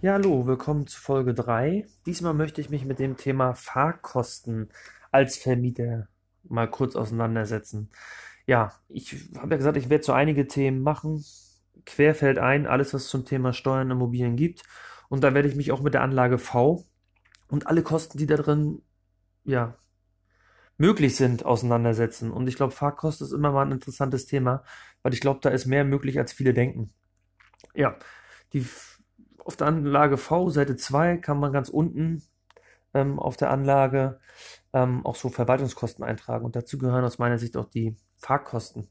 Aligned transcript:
Ja, 0.00 0.12
hallo, 0.12 0.46
willkommen 0.46 0.86
zu 0.86 1.00
Folge 1.00 1.34
3. 1.34 1.84
Diesmal 2.06 2.32
möchte 2.32 2.60
ich 2.60 2.70
mich 2.70 2.84
mit 2.84 3.00
dem 3.00 3.16
Thema 3.16 3.54
Fahrkosten 3.54 4.68
als 5.10 5.36
Vermieter 5.36 6.06
mal 6.44 6.70
kurz 6.70 6.94
auseinandersetzen. 6.94 7.90
Ja, 8.46 8.72
ich 8.88 9.28
habe 9.36 9.54
ja 9.54 9.56
gesagt, 9.56 9.76
ich 9.76 9.90
werde 9.90 10.04
so 10.04 10.12
einige 10.12 10.46
Themen 10.46 10.82
machen. 10.82 11.24
Querfeld 11.84 12.38
ein, 12.38 12.68
alles, 12.68 12.94
was 12.94 13.08
zum 13.08 13.24
Thema 13.24 13.52
Steuern 13.52 13.90
Immobilien 13.90 14.36
gibt. 14.36 14.62
Und 15.08 15.24
da 15.24 15.34
werde 15.34 15.48
ich 15.48 15.56
mich 15.56 15.72
auch 15.72 15.80
mit 15.80 15.94
der 15.94 16.02
Anlage 16.02 16.38
V 16.38 16.84
und 17.48 17.66
alle 17.66 17.82
Kosten, 17.82 18.18
die 18.18 18.26
da 18.26 18.36
drin, 18.36 18.82
ja, 19.42 19.76
möglich 20.76 21.16
sind, 21.16 21.44
auseinandersetzen. 21.44 22.30
Und 22.30 22.46
ich 22.46 22.54
glaube, 22.54 22.72
Fahrkosten 22.72 23.26
ist 23.26 23.32
immer 23.32 23.50
mal 23.50 23.66
ein 23.66 23.72
interessantes 23.72 24.26
Thema, 24.26 24.62
weil 25.02 25.12
ich 25.12 25.20
glaube, 25.20 25.40
da 25.42 25.48
ist 25.48 25.66
mehr 25.66 25.84
möglich, 25.84 26.20
als 26.20 26.32
viele 26.32 26.54
denken. 26.54 26.92
Ja, 27.74 27.98
die 28.52 28.64
auf 29.48 29.56
der 29.56 29.66
Anlage 29.66 30.18
V, 30.18 30.50
Seite 30.50 30.76
2, 30.76 31.16
kann 31.16 31.40
man 31.40 31.54
ganz 31.54 31.70
unten 31.70 32.22
ähm, 32.92 33.18
auf 33.18 33.38
der 33.38 33.50
Anlage 33.50 34.20
ähm, 34.74 35.06
auch 35.06 35.16
so 35.16 35.30
Verwaltungskosten 35.30 36.04
eintragen. 36.04 36.44
Und 36.44 36.54
dazu 36.54 36.76
gehören 36.76 37.02
aus 37.02 37.18
meiner 37.18 37.38
Sicht 37.38 37.56
auch 37.56 37.64
die 37.70 37.96
Fahrkosten. 38.18 38.88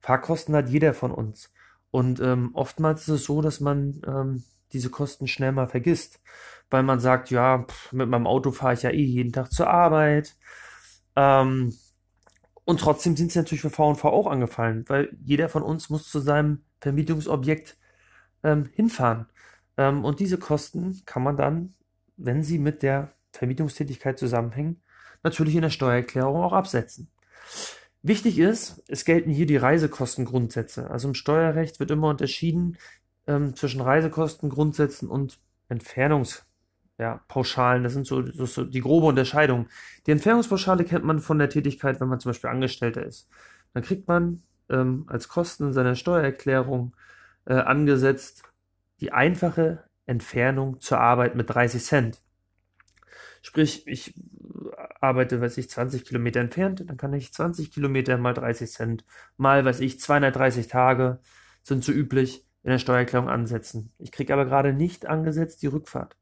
Fahrkosten 0.00 0.56
hat 0.56 0.68
jeder 0.68 0.92
von 0.92 1.12
uns. 1.12 1.52
Und 1.92 2.18
ähm, 2.18 2.50
oftmals 2.54 3.02
ist 3.02 3.08
es 3.14 3.24
so, 3.26 3.42
dass 3.42 3.60
man 3.60 4.02
ähm, 4.04 4.42
diese 4.72 4.90
Kosten 4.90 5.28
schnell 5.28 5.52
mal 5.52 5.68
vergisst, 5.68 6.20
weil 6.68 6.82
man 6.82 6.98
sagt, 6.98 7.30
ja, 7.30 7.62
pff, 7.62 7.92
mit 7.92 8.08
meinem 8.08 8.26
Auto 8.26 8.50
fahre 8.50 8.74
ich 8.74 8.82
ja 8.82 8.90
eh 8.90 9.04
jeden 9.04 9.32
Tag 9.32 9.52
zur 9.52 9.70
Arbeit. 9.70 10.34
Ähm, 11.14 11.72
und 12.64 12.80
trotzdem 12.80 13.16
sind 13.16 13.30
sie 13.30 13.38
natürlich 13.38 13.62
für 13.62 13.70
V&V 13.70 14.08
auch 14.08 14.26
angefallen, 14.26 14.84
weil 14.88 15.16
jeder 15.22 15.48
von 15.48 15.62
uns 15.62 15.90
muss 15.90 16.10
zu 16.10 16.18
seinem 16.18 16.64
Vermietungsobjekt 16.80 17.76
ähm, 18.42 18.68
hinfahren. 18.72 19.26
Ähm, 19.76 20.04
und 20.04 20.20
diese 20.20 20.38
Kosten 20.38 21.02
kann 21.06 21.22
man 21.22 21.36
dann, 21.36 21.74
wenn 22.16 22.42
sie 22.42 22.58
mit 22.58 22.82
der 22.82 23.12
Vermietungstätigkeit 23.32 24.18
zusammenhängen, 24.18 24.82
natürlich 25.22 25.54
in 25.54 25.62
der 25.62 25.70
Steuererklärung 25.70 26.42
auch 26.42 26.52
absetzen. 26.52 27.10
Wichtig 28.02 28.38
ist, 28.38 28.82
es 28.88 29.04
gelten 29.04 29.30
hier 29.30 29.46
die 29.46 29.56
Reisekostengrundsätze. 29.56 30.90
Also 30.90 31.08
im 31.08 31.14
Steuerrecht 31.14 31.78
wird 31.78 31.92
immer 31.92 32.08
unterschieden 32.08 32.76
ähm, 33.26 33.54
zwischen 33.54 33.80
Reisekostengrundsätzen 33.80 35.08
und 35.08 35.38
Entfernungspauschalen. 35.68 36.48
Ja, 36.98 37.84
das 37.84 37.92
sind 37.92 38.06
so, 38.06 38.26
so, 38.26 38.46
so, 38.46 38.64
die 38.64 38.80
grobe 38.80 39.06
Unterscheidung. 39.06 39.68
Die 40.06 40.10
Entfernungspauschale 40.10 40.84
kennt 40.84 41.04
man 41.04 41.20
von 41.20 41.38
der 41.38 41.48
Tätigkeit, 41.48 42.00
wenn 42.00 42.08
man 42.08 42.18
zum 42.18 42.30
Beispiel 42.30 42.50
Angestellter 42.50 43.04
ist. 43.04 43.28
Dann 43.72 43.84
kriegt 43.84 44.08
man 44.08 44.42
ähm, 44.68 45.04
als 45.06 45.28
Kosten 45.28 45.68
in 45.68 45.72
seiner 45.72 45.94
Steuererklärung 45.94 46.94
äh, 47.44 47.54
angesetzt 47.54 48.42
die 49.02 49.12
einfache 49.12 49.84
Entfernung 50.06 50.80
zur 50.80 51.00
Arbeit 51.00 51.34
mit 51.34 51.50
30 51.50 51.84
Cent. 51.84 52.22
Sprich, 53.42 53.86
ich 53.86 54.14
arbeite, 55.00 55.40
weiß 55.40 55.58
ich, 55.58 55.68
20 55.68 56.04
Kilometer 56.04 56.40
entfernt, 56.40 56.84
dann 56.86 56.96
kann 56.96 57.12
ich 57.12 57.32
20 57.32 57.72
Kilometer 57.72 58.16
mal 58.16 58.32
30 58.32 58.70
Cent, 58.70 59.04
mal, 59.36 59.64
weiß 59.64 59.80
ich, 59.80 59.98
230 59.98 60.68
Tage 60.68 61.18
sind 61.64 61.82
so 61.82 61.90
üblich 61.92 62.46
in 62.62 62.70
der 62.70 62.78
Steuererklärung 62.78 63.28
ansetzen. 63.28 63.92
Ich 63.98 64.12
kriege 64.12 64.32
aber 64.32 64.44
gerade 64.44 64.72
nicht 64.72 65.06
angesetzt 65.06 65.62
die 65.62 65.66
Rückfahrt. 65.66 66.16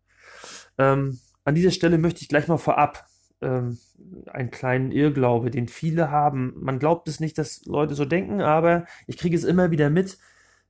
Ähm, 0.79 1.19
an 1.45 1.55
dieser 1.55 1.71
Stelle 1.71 1.99
möchte 1.99 2.23
ich 2.23 2.29
gleich 2.29 2.49
mal 2.49 2.57
vorab 2.57 3.07
ähm, 3.43 3.79
einen 4.27 4.51
kleinen 4.51 4.91
Irrglaube, 4.91 5.51
den 5.51 5.69
viele 5.69 6.11
haben. 6.11 6.55
Man 6.57 6.79
glaubt 6.79 7.09
es 7.09 7.21
nicht, 7.21 7.37
dass 7.37 7.65
Leute 7.67 7.95
so 7.95 8.07
denken, 8.07 8.41
aber 8.41 8.87
ich 9.07 9.19
kriege 9.19 9.37
es 9.37 9.45
immer 9.45 9.71
wieder 9.71 9.91
mit, 9.91 10.17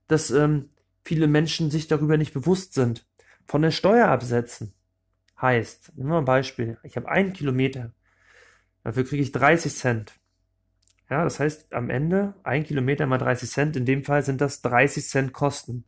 dass 0.07 0.29
ähm, 0.31 0.69
viele 1.03 1.27
Menschen 1.27 1.71
sich 1.71 1.87
darüber 1.87 2.17
nicht 2.17 2.33
bewusst 2.33 2.73
sind. 2.73 3.07
Von 3.47 3.61
der 3.61 3.71
Steuer 3.71 4.07
absetzen 4.07 4.73
heißt, 5.41 5.97
nehmen 5.97 6.09
wir 6.09 6.17
ein 6.17 6.25
Beispiel, 6.25 6.77
ich 6.83 6.95
habe 6.95 7.09
einen 7.09 7.33
Kilometer, 7.33 7.93
dafür 8.83 9.05
kriege 9.05 9.23
ich 9.23 9.31
30 9.31 9.75
Cent. 9.75 10.13
Ja, 11.09 11.23
das 11.23 11.39
heißt 11.39 11.73
am 11.73 11.89
Ende 11.89 12.35
ein 12.43 12.63
Kilometer 12.63 13.05
mal 13.05 13.17
30 13.17 13.49
Cent, 13.49 13.75
in 13.75 13.85
dem 13.85 14.03
Fall 14.03 14.23
sind 14.23 14.39
das 14.39 14.61
30 14.61 15.05
Cent 15.05 15.33
Kosten. 15.33 15.85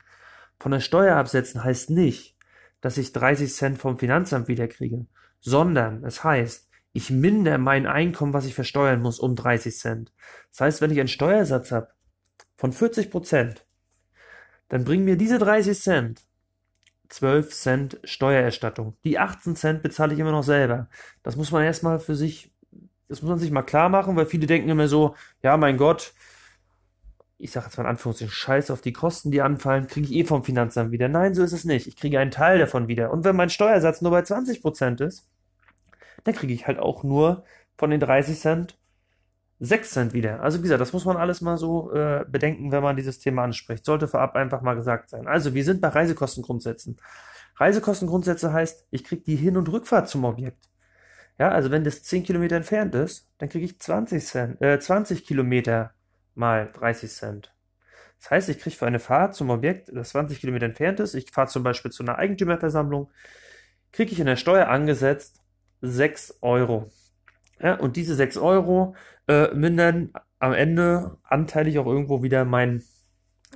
Von 0.59 0.71
der 0.71 0.81
Steuer 0.81 1.15
absetzen 1.15 1.63
heißt 1.63 1.89
nicht, 1.91 2.37
dass 2.81 2.97
ich 2.97 3.13
30 3.13 3.53
Cent 3.53 3.77
vom 3.77 3.97
Finanzamt 3.97 4.47
wiederkriege, 4.47 5.05
sondern 5.39 6.03
es 6.03 6.23
heißt, 6.23 6.69
ich 6.91 7.09
mindere 7.09 7.57
mein 7.57 7.87
Einkommen, 7.87 8.33
was 8.33 8.45
ich 8.45 8.53
versteuern 8.53 9.01
muss, 9.01 9.19
um 9.19 9.35
30 9.35 9.75
Cent. 9.75 10.13
Das 10.51 10.61
heißt, 10.61 10.81
wenn 10.81 10.91
ich 10.91 10.99
einen 10.99 11.07
Steuersatz 11.07 11.71
habe 11.71 11.89
von 12.57 12.71
40 12.71 13.09
Prozent, 13.09 13.65
dann 14.73 14.85
bringen 14.85 15.05
mir 15.05 15.17
diese 15.17 15.37
30 15.37 15.79
Cent 15.79 16.21
12 17.09 17.53
Cent 17.53 17.99
Steuererstattung. 18.03 18.97
Die 19.03 19.19
18 19.19 19.55
Cent 19.55 19.83
bezahle 19.83 20.15
ich 20.15 20.19
immer 20.19 20.31
noch 20.31 20.41
selber. 20.41 20.89
Das 21.21 21.35
muss 21.35 21.51
man 21.51 21.63
erstmal 21.63 21.99
für 21.99 22.15
sich, 22.15 22.51
das 23.07 23.21
muss 23.21 23.29
man 23.29 23.37
sich 23.37 23.51
mal 23.51 23.61
klar 23.61 23.89
machen, 23.89 24.15
weil 24.15 24.25
viele 24.25 24.47
denken 24.47 24.69
immer 24.69 24.87
so, 24.87 25.15
ja, 25.43 25.57
mein 25.57 25.77
Gott, 25.77 26.15
ich 27.37 27.51
sage 27.51 27.67
jetzt 27.67 27.77
mal 27.77 27.83
in 27.83 27.91
Anführungszeichen, 27.91 28.33
scheiß 28.33 28.71
auf 28.71 28.81
die 28.81 28.93
Kosten, 28.93 29.29
die 29.29 29.43
anfallen, 29.43 29.85
kriege 29.85 30.07
ich 30.07 30.13
eh 30.15 30.23
vom 30.23 30.43
Finanzamt 30.43 30.89
wieder. 30.89 31.07
Nein, 31.07 31.35
so 31.35 31.43
ist 31.43 31.53
es 31.53 31.65
nicht. 31.65 31.85
Ich 31.85 31.95
kriege 31.95 32.17
einen 32.19 32.31
Teil 32.31 32.57
davon 32.57 32.87
wieder. 32.87 33.11
Und 33.11 33.25
wenn 33.25 33.35
mein 33.35 33.51
Steuersatz 33.51 34.01
nur 34.01 34.09
bei 34.09 34.21
20% 34.21 35.05
ist, 35.05 35.29
dann 36.23 36.33
kriege 36.33 36.51
ich 36.55 36.65
halt 36.65 36.79
auch 36.79 37.03
nur 37.03 37.43
von 37.77 37.91
den 37.91 37.99
30 37.99 38.39
Cent 38.39 38.79
6 39.65 39.91
Cent 39.91 40.13
wieder. 40.13 40.41
Also 40.41 40.59
wie 40.59 40.63
gesagt, 40.63 40.81
das 40.81 40.91
muss 40.91 41.05
man 41.05 41.15
alles 41.15 41.39
mal 41.39 41.57
so 41.57 41.93
äh, 41.93 42.25
bedenken, 42.27 42.71
wenn 42.71 42.83
man 42.83 42.97
dieses 42.97 43.19
Thema 43.19 43.43
anspricht. 43.45 43.85
Sollte 43.85 44.09
vorab 44.09 44.35
einfach 44.35 44.61
mal 44.61 44.75
gesagt 44.75 45.09
sein. 45.09 45.25
Also 45.25 45.53
wir 45.53 45.63
sind 45.63 45.79
bei 45.79 45.87
Reisekostengrundsätzen. 45.87 46.97
Reisekostengrundsätze 47.55 48.51
heißt, 48.51 48.87
ich 48.91 49.03
kriege 49.05 49.21
die 49.21 49.37
Hin- 49.37 49.55
und 49.55 49.71
Rückfahrt 49.71 50.09
zum 50.09 50.25
Objekt. 50.25 50.69
Ja, 51.39 51.49
also 51.49 51.71
wenn 51.71 51.83
das 51.83 52.03
10 52.03 52.23
Kilometer 52.23 52.57
entfernt 52.57 52.93
ist, 52.93 53.29
dann 53.37 53.49
kriege 53.49 53.65
ich 53.65 53.79
20 53.79 54.25
Cent, 54.25 54.61
äh, 54.61 54.79
20 54.79 55.25
Kilometer 55.25 55.93
mal 56.35 56.69
30 56.73 57.09
Cent. 57.09 57.53
Das 58.19 58.31
heißt, 58.31 58.49
ich 58.49 58.59
kriege 58.59 58.75
für 58.75 58.85
eine 58.85 58.99
Fahrt 58.99 59.33
zum 59.35 59.49
Objekt, 59.49 59.89
das 59.93 60.09
20 60.09 60.39
Kilometer 60.39 60.65
entfernt 60.65 60.99
ist, 60.99 61.13
ich 61.13 61.31
fahre 61.31 61.47
zum 61.47 61.63
Beispiel 61.63 61.91
zu 61.91 62.03
einer 62.03 62.17
Eigentümerversammlung, 62.17 63.11
kriege 63.91 64.11
ich 64.11 64.19
in 64.19 64.25
der 64.25 64.35
Steuer 64.35 64.67
angesetzt 64.67 65.41
6 65.81 66.39
Euro. 66.41 66.91
Ja, 67.63 67.75
und 67.75 67.95
diese 67.95 68.13
6 68.15 68.37
Euro 68.37 68.93
äh, 69.27 69.53
mindern 69.55 70.11
am 70.37 70.51
Ende 70.53 71.17
anteilig 71.23 71.79
auch 71.79 71.85
irgendwo 71.85 72.21
wieder 72.21 72.43
mein, 72.43 72.83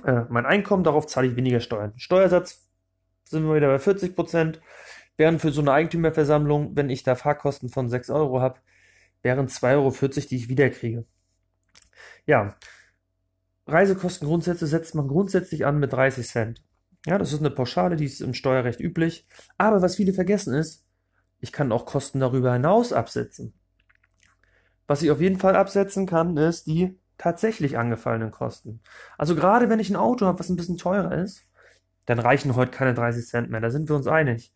äh, 0.02 0.22
mein 0.30 0.46
Einkommen. 0.46 0.82
Darauf 0.82 1.06
zahle 1.06 1.28
ich 1.28 1.36
weniger 1.36 1.60
Steuern. 1.60 1.92
Steuersatz 1.96 2.66
sind 3.24 3.46
wir 3.46 3.54
wieder 3.54 3.68
bei 3.68 3.78
40 3.78 4.16
Prozent. 4.16 4.62
Während 5.18 5.42
für 5.42 5.50
so 5.50 5.60
eine 5.60 5.72
Eigentümerversammlung, 5.72 6.74
wenn 6.74 6.88
ich 6.88 7.02
da 7.02 7.16
Fahrkosten 7.16 7.68
von 7.68 7.90
6 7.90 8.08
Euro 8.08 8.40
habe, 8.40 8.60
wären 9.22 9.48
2,40 9.48 9.74
Euro, 9.74 9.90
die 10.30 10.36
ich 10.36 10.48
wiederkriege. 10.48 11.04
Ja, 12.24 12.56
Reisekostengrundsätze 13.66 14.66
setzt 14.66 14.94
man 14.94 15.08
grundsätzlich 15.08 15.66
an 15.66 15.78
mit 15.78 15.92
30 15.92 16.26
Cent. 16.26 16.64
Ja, 17.04 17.18
das 17.18 17.32
ist 17.32 17.40
eine 17.40 17.50
Pauschale, 17.50 17.96
die 17.96 18.06
ist 18.06 18.22
im 18.22 18.32
Steuerrecht 18.32 18.80
üblich. 18.80 19.26
Aber 19.58 19.82
was 19.82 19.96
viele 19.96 20.14
vergessen 20.14 20.54
ist, 20.54 20.86
ich 21.40 21.52
kann 21.52 21.72
auch 21.72 21.84
Kosten 21.84 22.20
darüber 22.20 22.54
hinaus 22.54 22.92
absetzen. 22.92 23.57
Was 24.88 25.02
ich 25.02 25.10
auf 25.12 25.20
jeden 25.20 25.38
Fall 25.38 25.54
absetzen 25.54 26.06
kann, 26.06 26.36
ist 26.36 26.66
die 26.66 26.98
tatsächlich 27.18 27.78
angefallenen 27.78 28.30
Kosten. 28.32 28.80
Also 29.18 29.36
gerade 29.36 29.68
wenn 29.68 29.80
ich 29.80 29.90
ein 29.90 29.96
Auto 29.96 30.26
habe, 30.26 30.40
was 30.40 30.48
ein 30.48 30.56
bisschen 30.56 30.78
teurer 30.78 31.16
ist, 31.16 31.46
dann 32.06 32.18
reichen 32.18 32.56
heute 32.56 32.70
keine 32.72 32.94
30 32.94 33.26
Cent 33.26 33.50
mehr. 33.50 33.60
Da 33.60 33.70
sind 33.70 33.88
wir 33.88 33.96
uns 33.96 34.06
einig. 34.06 34.52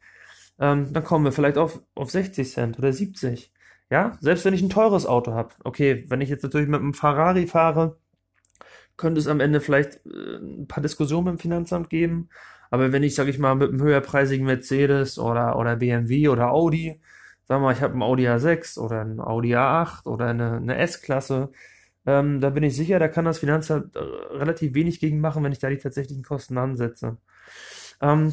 Ähm, 0.58 0.92
dann 0.92 1.04
kommen 1.04 1.24
wir 1.24 1.32
vielleicht 1.32 1.58
auf, 1.58 1.82
auf 1.94 2.10
60 2.10 2.50
Cent 2.50 2.78
oder 2.78 2.92
70. 2.92 3.52
Ja, 3.90 4.16
selbst 4.20 4.44
wenn 4.44 4.54
ich 4.54 4.62
ein 4.62 4.70
teures 4.70 5.06
Auto 5.06 5.34
habe. 5.34 5.54
Okay, 5.64 6.06
wenn 6.08 6.22
ich 6.22 6.30
jetzt 6.30 6.42
natürlich 6.42 6.68
mit 6.68 6.80
einem 6.80 6.94
Ferrari 6.94 7.46
fahre, 7.46 7.98
könnte 8.96 9.20
es 9.20 9.26
am 9.26 9.40
Ende 9.40 9.60
vielleicht 9.60 10.06
äh, 10.06 10.36
ein 10.36 10.66
paar 10.68 10.82
Diskussionen 10.82 11.24
mit 11.26 11.34
dem 11.34 11.38
Finanzamt 11.40 11.90
geben. 11.90 12.30
Aber 12.70 12.92
wenn 12.92 13.02
ich, 13.02 13.14
sage 13.14 13.30
ich 13.30 13.38
mal, 13.38 13.54
mit 13.54 13.68
einem 13.68 13.82
höherpreisigen 13.82 14.46
Mercedes 14.46 15.18
oder, 15.18 15.58
oder 15.58 15.76
BMW 15.76 16.28
oder 16.28 16.52
Audi 16.52 17.00
wir 17.60 17.66
mal, 17.66 17.72
ich 17.72 17.82
habe 17.82 17.94
ein 17.94 18.02
Audi 18.02 18.28
A6 18.28 18.78
oder 18.78 19.00
ein 19.02 19.20
Audi 19.20 19.54
A8 19.56 20.06
oder 20.06 20.26
eine, 20.26 20.56
eine 20.56 20.76
S-Klasse, 20.78 21.50
ähm, 22.04 22.40
da 22.40 22.50
bin 22.50 22.64
ich 22.64 22.74
sicher, 22.74 22.98
da 22.98 23.08
kann 23.08 23.24
das 23.24 23.38
Finanzamt 23.38 23.94
äh, 23.94 24.00
relativ 24.00 24.74
wenig 24.74 25.00
gegen 25.00 25.20
machen, 25.20 25.44
wenn 25.44 25.52
ich 25.52 25.60
da 25.60 25.68
die 25.68 25.78
tatsächlichen 25.78 26.24
Kosten 26.24 26.58
ansetze. 26.58 27.18
Ähm, 28.00 28.32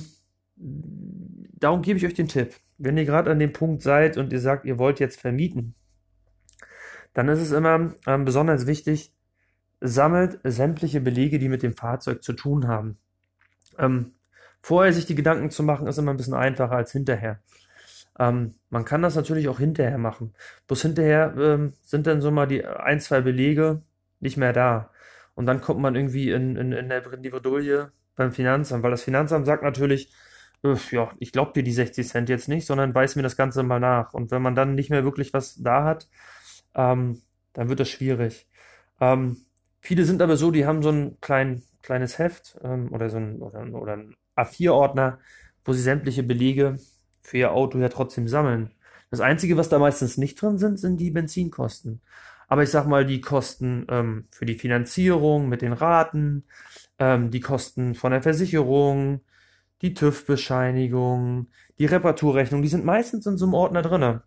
darum 0.56 1.82
gebe 1.82 1.98
ich 1.98 2.06
euch 2.06 2.16
den 2.16 2.28
Tipp. 2.28 2.56
Wenn 2.78 2.98
ihr 2.98 3.06
gerade 3.06 3.30
an 3.30 3.40
dem 3.40 3.54
Punkt 3.54 3.82
seid 3.84 4.18
und 4.18 4.34
ihr 4.34 4.40
sagt, 4.40 4.66
ihr 4.66 4.80
wollt 4.80 5.00
jetzt 5.00 5.20
vermieten, 5.20 5.76
dann 7.14 7.28
ist 7.28 7.40
es 7.40 7.52
immer 7.52 7.94
ähm, 8.08 8.26
besonders 8.26 8.66
wichtig, 8.66 9.14
sammelt 9.82 10.40
sämtliche 10.44 11.02
Belege, 11.02 11.40
die 11.40 11.50
mit 11.50 11.64
dem 11.64 11.74
Fahrzeug 11.74 12.24
zu 12.24 12.34
tun 12.34 12.68
haben. 12.68 12.98
Ähm, 13.78 14.14
vorher 14.62 14.94
sich 14.94 15.06
die 15.06 15.16
Gedanken 15.16 15.52
zu 15.52 15.64
machen, 15.64 15.88
ist 15.88 15.98
immer 15.98 16.12
ein 16.12 16.18
bisschen 16.18 16.34
einfacher 16.34 16.76
als 16.76 16.92
hinterher. 16.92 17.40
Ähm, 18.20 18.56
man 18.70 18.86
kann 18.86 19.02
das 19.02 19.16
natürlich 19.16 19.48
auch 19.48 19.60
hinterher 19.60 19.98
machen. 19.98 20.34
Bloß 20.68 20.82
hinterher 20.82 21.34
ähm, 21.38 21.74
sind 21.82 22.06
dann 22.06 22.22
so 22.22 22.32
mal 22.32 22.48
die 22.48 22.66
ein, 22.66 23.00
zwei 23.00 23.22
Belege 23.22 23.82
nicht 24.20 24.38
mehr 24.38 24.54
da. 24.54 24.92
Und 25.36 25.46
dann 25.46 25.62
kommt 25.62 25.80
man 25.80 25.96
irgendwie 25.96 26.32
in, 26.32 26.58
in, 26.58 26.74
in 26.74 26.90
der 26.90 27.02
Bredouille 27.02 27.92
beim 28.16 28.34
Finanzamt, 28.34 28.84
weil 28.84 28.92
das 28.92 29.04
Finanzamt 29.04 29.46
sagt 29.46 29.64
natürlich, 29.64 30.12
äh, 30.64 30.76
ja, 30.92 31.12
ich 31.20 31.32
glaube 31.32 31.54
dir 31.54 31.64
die 31.64 31.72
60 31.72 32.08
Cent 32.08 32.30
jetzt 32.30 32.50
nicht, 32.50 32.66
sondern 32.66 32.94
weiß 32.94 33.16
mir 33.16 33.24
das 33.24 33.38
Ganze 33.38 33.64
mal 33.64 33.80
nach. 33.80 34.14
Und 34.14 34.32
wenn 34.32 34.42
man 34.42 34.56
dann 34.56 34.76
nicht 34.76 34.90
mehr 34.90 35.06
wirklich 35.06 35.34
was 35.34 35.56
da 35.56 35.86
hat, 35.86 36.10
ähm, 36.76 37.22
dann 37.54 37.70
wird 37.70 37.80
das 37.80 37.90
schwierig. 37.90 38.48
Ähm, 39.00 39.38
viele 39.80 40.04
sind 40.06 40.22
aber 40.22 40.38
so, 40.38 40.52
die 40.52 40.66
haben 40.66 40.84
so 40.84 40.90
ein 40.90 41.18
klein, 41.22 41.64
kleines 41.82 42.20
Heft 42.20 42.58
ähm, 42.64 42.92
oder 42.94 43.10
so 43.10 43.18
ein, 43.18 43.42
oder, 43.42 43.66
oder 43.74 43.94
ein 43.94 44.16
A4-Ordner, 44.36 45.20
wo 45.66 45.74
sie 45.74 45.82
sämtliche 45.82 46.24
Belege 46.24 46.80
für 47.30 47.38
ihr 47.38 47.52
Auto 47.52 47.78
ja 47.78 47.90
trotzdem 47.90 48.28
sammeln. 48.28 48.72
Das 49.12 49.20
Einzige, 49.20 49.56
was 49.56 49.70
da 49.70 49.78
meistens 49.78 50.18
nicht 50.18 50.42
drin 50.42 50.58
sind, 50.58 50.80
sind 50.80 50.98
die 50.98 51.12
Benzinkosten. 51.12 52.02
Aber 52.48 52.64
ich 52.64 52.72
sag 52.72 52.88
mal, 52.88 53.06
die 53.06 53.22
Kosten 53.22 53.86
ähm, 53.88 54.26
für 54.32 54.48
die 54.48 54.56
Finanzierung 54.56 55.48
mit 55.48 55.62
den 55.62 55.74
Raten, 55.74 56.44
ähm, 56.98 57.30
die 57.30 57.40
Kosten 57.40 57.94
von 57.94 58.12
der 58.12 58.24
Versicherung, 58.24 59.22
die 59.84 59.94
TÜV-Bescheinigung, 59.94 61.48
die 61.78 61.86
Reparaturrechnung, 61.86 62.64
die 62.64 62.68
sind 62.68 62.84
meistens 62.84 63.28
in 63.28 63.38
so 63.38 63.46
einem 63.46 63.54
Ordner 63.54 63.84
drinne. 63.84 64.24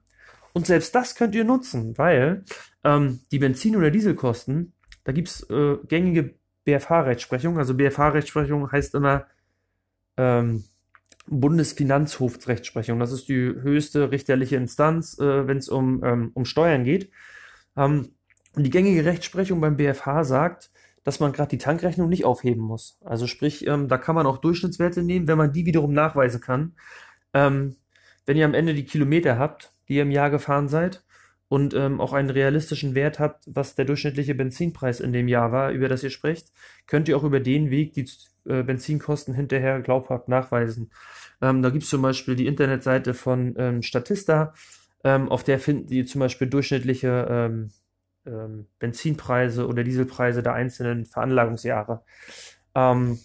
Und 0.52 0.66
selbst 0.66 0.94
das 0.94 1.16
könnt 1.16 1.34
ihr 1.34 1.44
nutzen, 1.44 1.99
weil 1.99 2.44
ähm, 2.84 3.20
die 3.32 3.40
Benzin- 3.40 3.76
oder 3.76 3.90
Dieselkosten, 3.90 4.75
da 5.02 5.10
gibt's 5.10 5.43
äh, 5.50 5.76
gängige 5.88 6.34
BFH-Rechtsprechung. 6.64 7.58
Also 7.58 7.75
BFH-Rechtsprechung 7.75 8.70
heißt 8.70 8.94
immer 8.94 9.26
ähm, 10.16 10.62
Bundesfinanzhofsrechtsprechung. 11.26 12.98
Das 12.98 13.12
ist 13.12 13.28
die 13.28 13.34
höchste 13.34 14.10
richterliche 14.10 14.56
Instanz, 14.56 15.19
äh, 15.19 15.46
wenn 15.46 15.58
es 15.58 15.69
um, 15.69 16.02
ähm, 16.04 16.30
um 16.34 16.44
Steuern 16.44 16.84
geht. 16.84 17.10
Ähm, 17.76 18.14
die 18.56 18.70
gängige 18.70 19.04
Rechtsprechung 19.04 19.60
beim 19.60 19.76
BFH 19.76 20.24
sagt, 20.24 20.70
dass 21.04 21.20
man 21.20 21.32
gerade 21.32 21.50
die 21.50 21.58
Tankrechnung 21.58 22.08
nicht 22.08 22.24
aufheben 22.24 22.62
muss. 22.62 22.98
Also 23.04 23.26
sprich, 23.26 23.66
ähm, 23.66 23.88
da 23.88 23.98
kann 23.98 24.14
man 24.14 24.26
auch 24.26 24.38
Durchschnittswerte 24.38 25.02
nehmen, 25.02 25.26
wenn 25.26 25.38
man 25.38 25.52
die 25.52 25.66
wiederum 25.66 25.92
nachweisen 25.92 26.40
kann. 26.40 26.74
Ähm, 27.34 27.76
wenn 28.26 28.36
ihr 28.36 28.44
am 28.44 28.54
Ende 28.54 28.75
die 28.75 28.84
Kilometer 28.84 29.38
habt, 29.38 29.72
die 29.88 29.94
ihr 29.94 30.02
im 30.02 30.10
Jahr 30.10 30.30
gefahren 30.30 30.68
seid 30.68 31.02
und 31.52 31.75
ähm, 31.75 32.00
auch 32.00 32.14
einen 32.14 32.31
realistischen 32.31 32.94
Wert 32.94 33.19
habt, 33.19 33.44
was 33.46 33.75
der 33.75 33.84
durchschnittliche 33.84 34.34
Benzinpreis 34.34 35.00
in 35.00 35.12
dem 35.12 35.28
Jahr 35.28 35.52
war, 35.52 35.70
über 35.70 35.87
das 35.87 36.02
ihr 36.02 36.08
sprecht, 36.08 36.50
könnt 36.87 37.10
ihr 37.10 37.16
auch 37.19 37.25
über 37.25 37.40
den 37.40 37.69
Weg 37.69 37.93
die 37.93 38.08
äh, 38.46 38.62
Benzinkosten 38.62 39.34
hinterher 39.34 39.82
glaubhaft 39.82 40.28
nachweisen. 40.28 40.90
Ähm, 41.43 41.60
da 41.60 41.69
gibt 41.69 41.84
es 41.84 41.90
zum 41.90 42.00
Beispiel 42.00 42.37
die 42.37 42.46
Internetseite 42.46 43.12
von 43.12 43.54
ähm, 43.58 43.82
Statista, 43.82 44.54
ähm, 45.04 45.28
auf 45.28 45.44
der 45.44 45.58
finden 45.58 45.93
ihr 45.93 46.06
zum 46.06 46.20
Beispiel 46.20 46.49
durchschnittliche 46.49 47.26
ähm, 47.28 47.70
ähm, 48.25 48.66
Benzinpreise 48.78 49.66
oder 49.66 49.84
Dieselpreise 49.84 50.43
der 50.43 50.54
einzelnen 50.54 51.04
Veranlagungsjahre. 51.04 52.02
Ähm, 52.75 53.19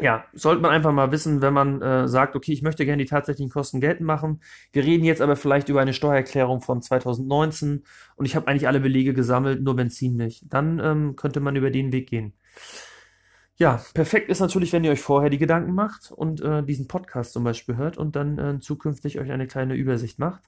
ja, 0.00 0.24
sollte 0.32 0.60
man 0.60 0.72
einfach 0.72 0.92
mal 0.92 1.12
wissen, 1.12 1.40
wenn 1.40 1.54
man 1.54 1.80
äh, 1.80 2.08
sagt, 2.08 2.34
okay, 2.34 2.52
ich 2.52 2.62
möchte 2.62 2.84
gerne 2.84 3.02
die 3.02 3.08
tatsächlichen 3.08 3.50
Kosten 3.50 3.80
geltend 3.80 4.06
machen. 4.06 4.40
Wir 4.72 4.84
reden 4.84 5.04
jetzt 5.04 5.22
aber 5.22 5.36
vielleicht 5.36 5.68
über 5.68 5.80
eine 5.80 5.92
Steuererklärung 5.92 6.60
von 6.60 6.82
2019 6.82 7.84
und 8.16 8.24
ich 8.26 8.34
habe 8.34 8.48
eigentlich 8.48 8.66
alle 8.66 8.80
Belege 8.80 9.14
gesammelt, 9.14 9.62
nur 9.62 9.76
Benzin 9.76 10.16
nicht. 10.16 10.52
Dann 10.52 10.80
ähm, 10.80 11.16
könnte 11.16 11.40
man 11.40 11.56
über 11.56 11.70
den 11.70 11.92
Weg 11.92 12.08
gehen. 12.08 12.34
Ja, 13.56 13.80
perfekt 13.94 14.30
ist 14.30 14.40
natürlich, 14.40 14.72
wenn 14.72 14.82
ihr 14.82 14.90
euch 14.90 15.00
vorher 15.00 15.30
die 15.30 15.38
Gedanken 15.38 15.74
macht 15.74 16.10
und 16.10 16.40
äh, 16.40 16.64
diesen 16.64 16.88
Podcast 16.88 17.32
zum 17.32 17.44
Beispiel 17.44 17.76
hört 17.76 17.96
und 17.96 18.16
dann 18.16 18.38
äh, 18.38 18.58
zukünftig 18.58 19.20
euch 19.20 19.30
eine 19.30 19.46
kleine 19.46 19.74
Übersicht 19.74 20.18
macht. 20.18 20.42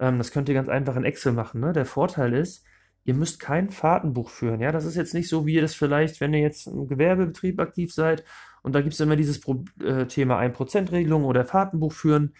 Ähm, 0.00 0.18
das 0.18 0.32
könnt 0.32 0.48
ihr 0.48 0.56
ganz 0.56 0.68
einfach 0.68 0.96
in 0.96 1.04
Excel 1.04 1.32
machen. 1.32 1.60
Ne? 1.60 1.72
Der 1.72 1.84
Vorteil 1.84 2.34
ist, 2.34 2.64
ihr 3.04 3.14
müsst 3.14 3.38
kein 3.38 3.70
Fahrtenbuch 3.70 4.28
führen. 4.28 4.60
Ja, 4.60 4.72
das 4.72 4.84
ist 4.86 4.96
jetzt 4.96 5.14
nicht 5.14 5.28
so, 5.28 5.46
wie 5.46 5.54
ihr 5.54 5.62
das 5.62 5.76
vielleicht, 5.76 6.20
wenn 6.20 6.34
ihr 6.34 6.40
jetzt 6.40 6.66
im 6.66 6.88
Gewerbebetrieb 6.88 7.60
aktiv 7.60 7.94
seid 7.94 8.24
und 8.62 8.74
da 8.74 8.80
gibt 8.80 8.94
es 8.94 9.00
immer 9.00 9.16
dieses 9.16 9.40
Pro 9.40 9.64
äh, 9.82 10.06
Thema 10.06 10.40
1%-Regelung 10.40 11.24
oder 11.24 11.44
Fahrtenbuch 11.44 11.92
führen. 11.92 12.34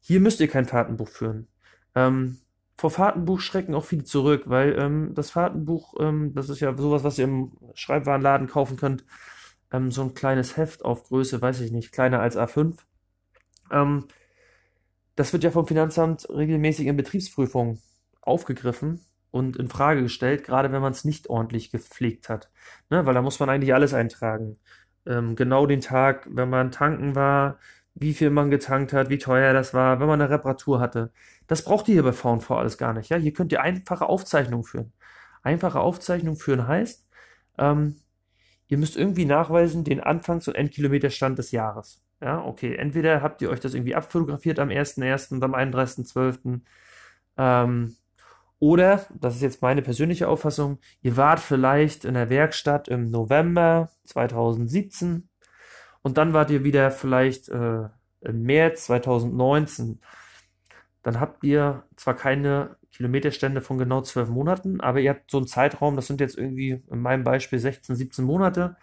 Hier 0.00 0.20
müsst 0.20 0.40
ihr 0.40 0.48
kein 0.48 0.66
Fahrtenbuch 0.66 1.08
führen. 1.08 1.48
Ähm, 1.94 2.38
vor 2.76 2.90
Fahrtenbuch 2.90 3.40
schrecken 3.40 3.74
auch 3.74 3.84
viele 3.84 4.04
zurück, 4.04 4.44
weil 4.46 4.76
ähm, 4.78 5.12
das 5.14 5.30
Fahrtenbuch, 5.30 5.94
ähm, 6.00 6.34
das 6.34 6.48
ist 6.48 6.60
ja 6.60 6.76
sowas, 6.76 7.04
was 7.04 7.18
ihr 7.18 7.24
im 7.24 7.52
Schreibwarenladen 7.74 8.48
kaufen 8.48 8.76
könnt, 8.76 9.04
ähm, 9.72 9.90
so 9.90 10.02
ein 10.02 10.14
kleines 10.14 10.56
Heft 10.56 10.84
auf 10.84 11.04
Größe, 11.04 11.40
weiß 11.40 11.60
ich 11.60 11.72
nicht, 11.72 11.92
kleiner 11.92 12.20
als 12.20 12.36
A5. 12.36 12.76
Ähm, 13.70 14.06
das 15.14 15.32
wird 15.32 15.44
ja 15.44 15.50
vom 15.50 15.66
Finanzamt 15.66 16.28
regelmäßig 16.28 16.86
in 16.86 16.96
Betriebsprüfungen 16.96 17.80
aufgegriffen 18.20 19.00
und 19.30 19.56
in 19.56 19.68
Frage 19.68 20.02
gestellt, 20.02 20.44
gerade 20.44 20.72
wenn 20.72 20.82
man 20.82 20.92
es 20.92 21.04
nicht 21.04 21.28
ordentlich 21.28 21.70
gepflegt 21.70 22.28
hat. 22.28 22.50
Ne? 22.90 23.04
Weil 23.06 23.14
da 23.14 23.22
muss 23.22 23.40
man 23.40 23.48
eigentlich 23.48 23.74
alles 23.74 23.94
eintragen. 23.94 24.58
Ähm, 25.06 25.36
genau 25.36 25.66
den 25.66 25.80
Tag, 25.80 26.28
wenn 26.30 26.50
man 26.50 26.70
tanken 26.70 27.14
war, 27.14 27.58
wie 27.94 28.14
viel 28.14 28.30
man 28.30 28.50
getankt 28.50 28.92
hat, 28.92 29.10
wie 29.10 29.18
teuer 29.18 29.52
das 29.52 29.74
war, 29.74 30.00
wenn 30.00 30.06
man 30.06 30.20
eine 30.20 30.30
Reparatur 30.30 30.80
hatte. 30.80 31.12
Das 31.46 31.64
braucht 31.64 31.88
ihr 31.88 31.94
hier 31.94 32.02
bei 32.04 32.12
V&V 32.12 32.56
alles 32.56 32.78
gar 32.78 32.92
nicht. 32.92 33.10
Ja? 33.10 33.16
Hier 33.16 33.32
könnt 33.32 33.52
ihr 33.52 33.62
einfache 33.62 34.06
Aufzeichnungen 34.08 34.64
führen. 34.64 34.92
Einfache 35.42 35.80
Aufzeichnungen 35.80 36.38
führen 36.38 36.66
heißt, 36.66 37.06
ähm, 37.58 37.96
ihr 38.68 38.78
müsst 38.78 38.96
irgendwie 38.96 39.24
nachweisen 39.26 39.84
den 39.84 40.00
Anfangs- 40.00 40.48
und 40.48 40.54
Endkilometerstand 40.54 41.38
des 41.38 41.50
Jahres. 41.52 42.02
Ja, 42.22 42.44
okay. 42.44 42.76
Entweder 42.76 43.20
habt 43.22 43.42
ihr 43.42 43.50
euch 43.50 43.60
das 43.60 43.74
irgendwie 43.74 43.94
abfotografiert 43.96 44.58
am 44.60 44.70
1.1. 44.70 45.34
und 45.34 45.42
am 45.44 45.54
31.12. 45.54 46.60
Ähm, 47.36 47.96
oder, 48.62 49.06
das 49.18 49.34
ist 49.34 49.42
jetzt 49.42 49.60
meine 49.60 49.82
persönliche 49.82 50.28
Auffassung, 50.28 50.78
ihr 51.00 51.16
wart 51.16 51.40
vielleicht 51.40 52.04
in 52.04 52.14
der 52.14 52.30
Werkstatt 52.30 52.86
im 52.86 53.10
November 53.10 53.90
2017 54.04 55.28
und 56.02 56.16
dann 56.16 56.32
wart 56.32 56.48
ihr 56.52 56.62
wieder 56.62 56.92
vielleicht 56.92 57.48
äh, 57.48 57.88
im 58.20 58.42
März 58.42 58.84
2019. 58.84 60.00
Dann 61.02 61.18
habt 61.18 61.42
ihr 61.42 61.82
zwar 61.96 62.14
keine 62.14 62.76
Kilometerstände 62.92 63.62
von 63.62 63.78
genau 63.78 64.02
zwölf 64.02 64.28
Monaten, 64.28 64.80
aber 64.80 65.00
ihr 65.00 65.10
habt 65.10 65.28
so 65.28 65.38
einen 65.38 65.48
Zeitraum, 65.48 65.96
das 65.96 66.06
sind 66.06 66.20
jetzt 66.20 66.38
irgendwie 66.38 66.84
in 66.88 67.00
meinem 67.00 67.24
Beispiel 67.24 67.58
16, 67.58 67.96
17 67.96 68.24
Monate. 68.24 68.76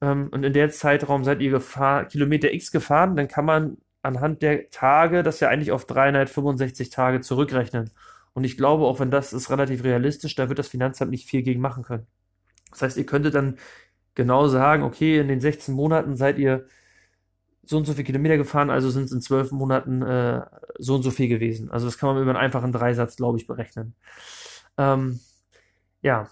Ähm, 0.00 0.30
und 0.32 0.42
in 0.42 0.52
der 0.52 0.70
Zeitraum 0.70 1.22
seid 1.22 1.40
ihr 1.40 1.52
gefahr, 1.52 2.06
Kilometer 2.06 2.52
X 2.52 2.72
gefahren, 2.72 3.14
dann 3.14 3.28
kann 3.28 3.44
man 3.44 3.76
anhand 4.02 4.42
der 4.42 4.66
Tage 4.70 5.22
das 5.22 5.38
ja 5.38 5.48
eigentlich 5.48 5.70
auf 5.70 5.86
365 5.86 6.90
Tage 6.90 7.20
zurückrechnen. 7.20 7.92
Und 8.36 8.44
ich 8.44 8.58
glaube, 8.58 8.84
auch 8.84 9.00
wenn 9.00 9.10
das 9.10 9.32
ist 9.32 9.48
relativ 9.48 9.82
realistisch, 9.82 10.34
da 10.34 10.50
wird 10.50 10.58
das 10.58 10.68
Finanzamt 10.68 11.10
nicht 11.10 11.26
viel 11.26 11.42
gegen 11.42 11.62
machen 11.62 11.82
können. 11.82 12.06
Das 12.70 12.82
heißt, 12.82 12.98
ihr 12.98 13.06
könntet 13.06 13.34
dann 13.34 13.56
genau 14.14 14.46
sagen, 14.46 14.82
okay, 14.82 15.18
in 15.18 15.28
den 15.28 15.40
16 15.40 15.74
Monaten 15.74 16.16
seid 16.16 16.38
ihr 16.38 16.66
so 17.62 17.78
und 17.78 17.86
so 17.86 17.94
viele 17.94 18.04
Kilometer 18.04 18.36
gefahren, 18.36 18.68
also 18.68 18.90
sind 18.90 19.04
es 19.04 19.12
in 19.12 19.22
zwölf 19.22 19.52
Monaten 19.52 20.02
äh, 20.02 20.42
so 20.78 20.96
und 20.96 21.02
so 21.02 21.10
viel 21.10 21.28
gewesen. 21.28 21.70
Also 21.70 21.86
das 21.86 21.96
kann 21.96 22.10
man 22.10 22.20
über 22.20 22.30
einen 22.30 22.38
einfachen 22.38 22.72
Dreisatz, 22.72 23.16
glaube 23.16 23.38
ich, 23.38 23.46
berechnen. 23.46 23.94
Ähm, 24.76 25.18
ja, 26.02 26.28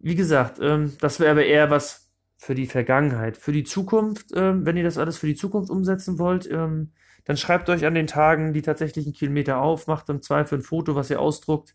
wie 0.00 0.16
gesagt, 0.16 0.58
ähm, 0.60 0.92
das 1.00 1.18
wäre 1.18 1.30
aber 1.30 1.46
eher 1.46 1.70
was 1.70 2.10
für 2.36 2.54
die 2.54 2.66
Vergangenheit. 2.66 3.38
Für 3.38 3.52
die 3.52 3.64
Zukunft, 3.64 4.32
ähm, 4.34 4.66
wenn 4.66 4.76
ihr 4.76 4.84
das 4.84 4.98
alles 4.98 5.16
für 5.16 5.28
die 5.28 5.34
Zukunft 5.34 5.70
umsetzen 5.70 6.18
wollt, 6.18 6.46
ähm, 6.50 6.92
dann 7.24 7.36
schreibt 7.36 7.68
euch 7.68 7.86
an 7.86 7.94
den 7.94 8.06
Tagen 8.06 8.52
die 8.52 8.62
tatsächlichen 8.62 9.12
Kilometer 9.12 9.60
auf, 9.60 9.86
macht 9.86 10.08
im 10.08 10.22
Zweifel 10.22 10.58
ein 10.58 10.62
Foto, 10.62 10.94
was 10.94 11.10
ihr 11.10 11.20
ausdruckt. 11.20 11.74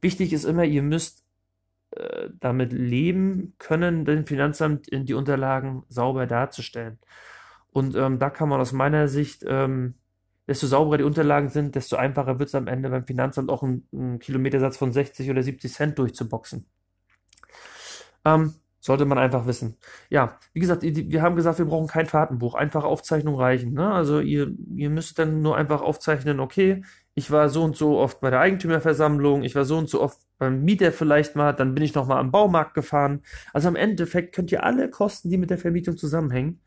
Wichtig 0.00 0.32
ist 0.32 0.44
immer, 0.44 0.64
ihr 0.64 0.82
müsst 0.82 1.24
äh, 1.90 2.28
damit 2.40 2.72
leben 2.72 3.54
können, 3.58 4.04
dem 4.04 4.26
Finanzamt 4.26 4.88
in 4.88 5.06
die 5.06 5.14
Unterlagen 5.14 5.84
sauber 5.88 6.26
darzustellen. 6.26 6.98
Und 7.70 7.94
ähm, 7.94 8.18
da 8.18 8.30
kann 8.30 8.48
man 8.48 8.60
aus 8.60 8.72
meiner 8.72 9.08
Sicht, 9.08 9.44
ähm, 9.46 9.94
desto 10.48 10.66
sauberer 10.66 10.98
die 10.98 11.04
Unterlagen 11.04 11.48
sind, 11.48 11.74
desto 11.74 11.96
einfacher 11.96 12.38
wird 12.38 12.48
es 12.48 12.54
am 12.54 12.68
Ende 12.68 12.90
beim 12.90 13.06
Finanzamt 13.06 13.50
auch 13.50 13.62
einen, 13.62 14.18
Kilometersatz 14.18 14.76
von 14.76 14.92
60 14.92 15.30
oder 15.30 15.42
70 15.42 15.72
Cent 15.72 15.98
durchzuboxen. 15.98 16.66
Ähm, 18.24 18.54
sollte 18.86 19.04
man 19.04 19.18
einfach 19.18 19.46
wissen. 19.46 19.76
Ja, 20.10 20.38
wie 20.52 20.60
gesagt, 20.60 20.82
wir 20.82 21.20
haben 21.20 21.34
gesagt, 21.34 21.58
wir 21.58 21.64
brauchen 21.64 21.88
kein 21.88 22.06
Fahrtenbuch. 22.06 22.54
Einfache 22.54 22.86
Aufzeichnung 22.86 23.34
reichen. 23.34 23.72
Ne? 23.72 23.92
Also 23.92 24.20
ihr, 24.20 24.52
ihr 24.76 24.90
müsst 24.90 25.18
dann 25.18 25.42
nur 25.42 25.56
einfach 25.56 25.82
aufzeichnen, 25.82 26.38
okay, 26.38 26.84
ich 27.14 27.32
war 27.32 27.48
so 27.48 27.64
und 27.64 27.76
so 27.76 27.98
oft 27.98 28.20
bei 28.20 28.30
der 28.30 28.38
Eigentümerversammlung, 28.38 29.42
ich 29.42 29.56
war 29.56 29.64
so 29.64 29.76
und 29.76 29.88
so 29.88 30.00
oft 30.00 30.20
beim 30.38 30.62
Mieter 30.62 30.92
vielleicht 30.92 31.34
mal, 31.34 31.52
dann 31.52 31.74
bin 31.74 31.82
ich 31.82 31.94
noch 31.94 32.06
mal 32.06 32.20
am 32.20 32.30
Baumarkt 32.30 32.74
gefahren. 32.74 33.22
Also 33.52 33.68
im 33.68 33.76
Endeffekt 33.76 34.32
könnt 34.32 34.52
ihr 34.52 34.62
alle 34.62 34.88
Kosten, 34.88 35.30
die 35.30 35.38
mit 35.38 35.50
der 35.50 35.58
Vermietung 35.58 35.96
zusammenhängen, 35.96 36.60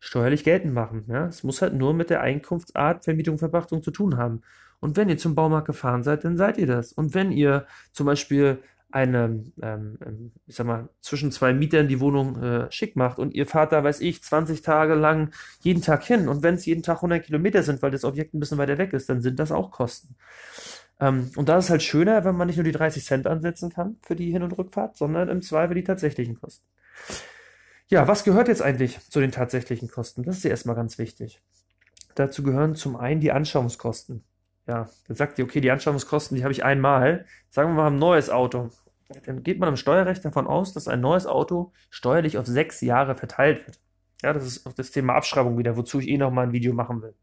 steuerlich 0.00 0.44
geltend 0.44 0.74
machen. 0.74 1.06
Ja? 1.08 1.28
Es 1.28 1.44
muss 1.44 1.62
halt 1.62 1.72
nur 1.72 1.94
mit 1.94 2.10
der 2.10 2.20
Einkunftsart 2.20 3.04
Vermietung, 3.04 3.38
Verpachtung 3.38 3.82
zu 3.82 3.90
tun 3.90 4.18
haben. 4.18 4.42
Und 4.80 4.96
wenn 4.96 5.08
ihr 5.08 5.16
zum 5.16 5.34
Baumarkt 5.34 5.68
gefahren 5.68 6.02
seid, 6.02 6.24
dann 6.24 6.36
seid 6.36 6.58
ihr 6.58 6.66
das. 6.66 6.92
Und 6.92 7.14
wenn 7.14 7.32
ihr 7.32 7.66
zum 7.92 8.04
Beispiel 8.04 8.58
eine, 8.92 9.44
ähm, 9.62 9.98
ähm, 10.04 10.32
ich 10.46 10.56
sag 10.56 10.66
mal, 10.66 10.88
zwischen 11.00 11.32
zwei 11.32 11.52
Mietern 11.52 11.88
die 11.88 12.00
Wohnung 12.00 12.42
äh, 12.42 12.72
schick 12.72 12.96
macht 12.96 13.18
und 13.18 13.34
ihr 13.34 13.46
fahrt 13.46 13.72
da, 13.72 13.82
weiß 13.82 14.00
ich, 14.00 14.22
20 14.22 14.62
Tage 14.62 14.94
lang 14.94 15.32
jeden 15.60 15.82
Tag 15.82 16.04
hin 16.04 16.28
und 16.28 16.42
wenn 16.42 16.54
es 16.54 16.66
jeden 16.66 16.82
Tag 16.82 16.96
100 16.96 17.24
Kilometer 17.24 17.62
sind, 17.62 17.82
weil 17.82 17.90
das 17.90 18.04
Objekt 18.04 18.34
ein 18.34 18.40
bisschen 18.40 18.58
weiter 18.58 18.78
weg 18.78 18.92
ist, 18.92 19.08
dann 19.08 19.22
sind 19.22 19.38
das 19.38 19.52
auch 19.52 19.70
Kosten. 19.70 20.14
Ähm, 21.00 21.30
und 21.36 21.48
da 21.48 21.58
ist 21.58 21.70
halt 21.70 21.82
schöner, 21.82 22.24
wenn 22.24 22.36
man 22.36 22.46
nicht 22.46 22.56
nur 22.56 22.64
die 22.64 22.72
30 22.72 23.04
Cent 23.04 23.26
ansetzen 23.26 23.70
kann 23.70 23.96
für 24.02 24.16
die 24.16 24.30
Hin- 24.30 24.42
und 24.42 24.56
Rückfahrt, 24.56 24.96
sondern 24.96 25.28
im 25.28 25.42
Zweifel 25.42 25.74
die 25.74 25.84
tatsächlichen 25.84 26.40
Kosten. 26.40 26.66
Ja, 27.88 28.08
was 28.08 28.24
gehört 28.24 28.48
jetzt 28.48 28.62
eigentlich 28.62 29.00
zu 29.10 29.20
den 29.20 29.32
tatsächlichen 29.32 29.90
Kosten? 29.90 30.22
Das 30.22 30.36
ist 30.36 30.44
ja 30.44 30.50
erstmal 30.50 30.76
ganz 30.76 30.98
wichtig. 30.98 31.42
Dazu 32.14 32.42
gehören 32.42 32.74
zum 32.74 32.96
einen 32.96 33.20
die 33.20 33.32
Anschaffungskosten. 33.32 34.24
Ja, 34.66 34.88
dann 35.08 35.16
sagt 35.16 35.38
ihr, 35.38 35.44
okay, 35.44 35.60
die 35.60 35.70
Anschaffungskosten, 35.70 36.36
die 36.36 36.44
habe 36.44 36.52
ich 36.52 36.64
einmal. 36.64 37.26
Sagen 37.50 37.70
wir 37.70 37.74
mal, 37.74 37.86
ein 37.88 37.98
neues 37.98 38.30
Auto. 38.30 38.70
Dann 39.24 39.42
geht 39.42 39.58
man 39.58 39.68
im 39.68 39.76
Steuerrecht 39.76 40.24
davon 40.24 40.46
aus, 40.46 40.72
dass 40.72 40.88
ein 40.88 41.00
neues 41.00 41.26
Auto 41.26 41.72
steuerlich 41.90 42.38
auf 42.38 42.46
sechs 42.46 42.80
Jahre 42.80 43.14
verteilt 43.14 43.66
wird. 43.66 43.80
Ja, 44.22 44.32
das 44.32 44.46
ist 44.46 44.66
auch 44.66 44.72
das 44.72 44.90
Thema 44.90 45.14
Abschreibung 45.14 45.58
wieder, 45.58 45.76
wozu 45.76 46.00
ich 46.00 46.08
eh 46.08 46.18
noch 46.18 46.30
mal 46.30 46.42
ein 46.42 46.52
Video 46.52 46.72
machen 46.72 47.02
will. 47.02 47.14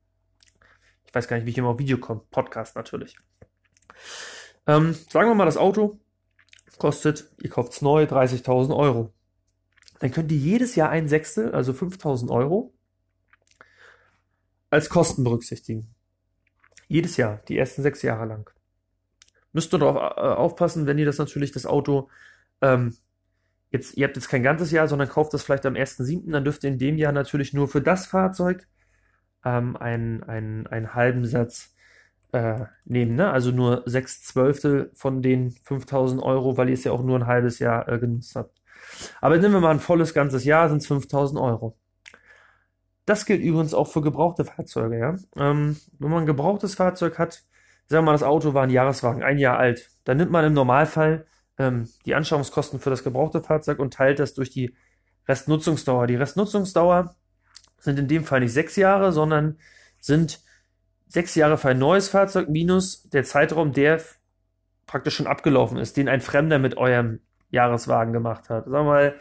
Ich 1.06 1.16
weiß 1.16 1.28
gar 1.28 1.38
nicht, 1.38 1.46
wie 1.46 1.52
ich 1.52 1.58
immer 1.58 1.70
auf 1.70 1.80
Video 1.80 1.98
komme. 1.98 2.22
Podcast 2.30 2.76
natürlich. 2.76 3.18
Ähm, 4.68 4.94
sagen 5.10 5.30
wir 5.30 5.36
mal, 5.36 5.46
das 5.46 5.58
Auto 5.58 5.98
kostet, 6.78 7.32
ihr 7.42 7.50
kauft 7.50 7.74
es 7.74 7.82
neu, 7.82 8.04
30.000 8.04 8.76
Euro. 8.76 9.14
Dann 10.00 10.12
könnt 10.12 10.32
ihr 10.32 10.38
jedes 10.38 10.76
Jahr 10.76 10.90
ein 10.90 11.08
Sechstel, 11.08 11.54
also 11.54 11.74
5.000 11.74 12.30
Euro, 12.30 12.74
als 14.70 14.90
Kosten 14.90 15.24
berücksichtigen. 15.24 15.94
Jedes 16.88 17.18
Jahr, 17.18 17.42
die 17.48 17.58
ersten 17.58 17.84
sechs 17.84 18.02
Jahre 18.02 18.26
lang. 18.26 18.50
Müsst 19.54 19.74
ihr 19.74 19.80
darauf 19.80 19.96
äh, 19.96 20.22
aufpassen, 20.22 20.86
wenn 20.86 20.98
ihr 20.98 21.06
das 21.06 21.18
natürlich, 21.18 21.52
das 21.52 21.66
Auto, 21.66 22.10
ähm, 22.62 22.96
jetzt, 23.72 23.98
ihr 23.98 24.06
habt 24.08 24.16
jetzt 24.16 24.30
kein 24.30 24.44
ganzes 24.44 24.72
Jahr, 24.72 24.88
sondern 24.88 25.10
kauft 25.10 25.34
das 25.34 25.44
vielleicht 25.44 25.66
am 25.66 25.76
1.7., 25.76 26.32
dann 26.32 26.44
dürft 26.44 26.64
ihr 26.64 26.70
in 26.70 26.78
dem 26.80 26.98
Jahr 26.98 27.12
natürlich 27.12 27.54
nur 27.54 27.68
für 27.68 27.82
das 27.82 28.08
Fahrzeug 28.08 28.68
ähm, 29.46 29.76
einen, 29.78 30.24
einen, 30.24 30.68
einen 30.68 30.94
halben 30.94 31.26
Satz 31.26 31.76
äh, 32.32 32.66
nehmen, 32.86 33.16
ne? 33.16 33.32
Also 33.32 33.52
nur 33.52 33.84
sechs 33.86 34.24
Zwölftel 34.24 34.92
von 34.94 35.22
den 35.22 35.52
5000 35.52 36.22
Euro, 36.22 36.58
weil 36.58 36.70
ihr 36.70 36.76
es 36.76 36.84
ja 36.84 36.92
auch 36.92 37.04
nur 37.04 37.18
ein 37.18 37.28
halbes 37.28 37.60
Jahr 37.60 37.88
äh, 37.90 38.00
genutzt 38.00 38.36
habt. 38.36 38.62
Aber 39.22 39.38
nehmen 39.38 39.54
wir 39.54 39.62
mal 39.62 39.72
ein 39.72 39.80
volles 39.80 40.14
ganzes 40.14 40.44
Jahr, 40.46 40.70
sind 40.70 40.80
es 40.80 40.88
5000 40.88 41.40
Euro. 41.40 41.78
Das 43.06 43.26
gilt 43.26 43.42
übrigens 43.42 43.74
auch 43.74 43.88
für 43.88 44.02
gebrauchte 44.02 44.46
Fahrzeuge, 44.46 45.00
ja. 45.00 45.16
Ähm, 45.36 45.78
wenn 45.98 46.12
man 46.12 46.22
ein 46.22 46.26
gebrauchtes 46.28 46.76
Fahrzeug 46.76 47.18
hat, 47.18 47.44
sagen 47.90 48.06
wir 48.06 48.12
mal, 48.12 48.14
das 48.14 48.24
Auto 48.24 48.54
war 48.54 48.64
ein 48.64 48.70
Jahreswagen, 48.70 49.24
ein 49.24 49.40
Jahr 49.40 49.58
alt, 49.58 49.90
dann 50.04 50.18
nimmt 50.18 50.32
man 50.32 50.46
im 50.46 50.54
Normalfall 50.54 51.26
ähm, 51.58 51.90
die 52.06 52.16
Anschaffungskosten 52.16 52.80
für 52.80 52.92
das 52.92 53.04
gebrauchte 53.04 53.42
Fahrzeug 53.42 53.80
und 53.80 53.94
teilt 53.94 54.20
das 54.20 54.36
durch 54.36 54.52
die 54.52 54.76
Restnutzungsdauer. 55.28 56.08
Die 56.08 56.16
Restnutzungsdauer 56.16 57.16
sind 57.80 57.98
in 57.98 58.08
dem 58.08 58.24
Fall 58.24 58.42
nicht 58.42 58.54
sechs 58.54 58.76
Jahre, 58.76 59.12
sondern 59.12 59.58
sind 60.00 60.40
sechs 61.08 61.34
Jahre 61.34 61.58
für 61.58 61.70
ein 61.70 61.80
neues 61.80 62.10
Fahrzeug 62.10 62.48
minus 62.50 63.10
der 63.10 63.24
Zeitraum, 63.24 63.74
der 63.74 64.02
praktisch 64.86 65.16
schon 65.16 65.28
abgelaufen 65.28 65.78
ist, 65.78 65.98
den 65.98 66.10
ein 66.10 66.22
Fremder 66.22 66.60
mit 66.60 66.78
eurem 66.78 67.20
Jahreswagen 67.50 68.14
gemacht 68.14 68.50
hat. 68.50 68.66
Sagen 68.66 68.72
wir 68.72 68.84
mal, 68.84 69.16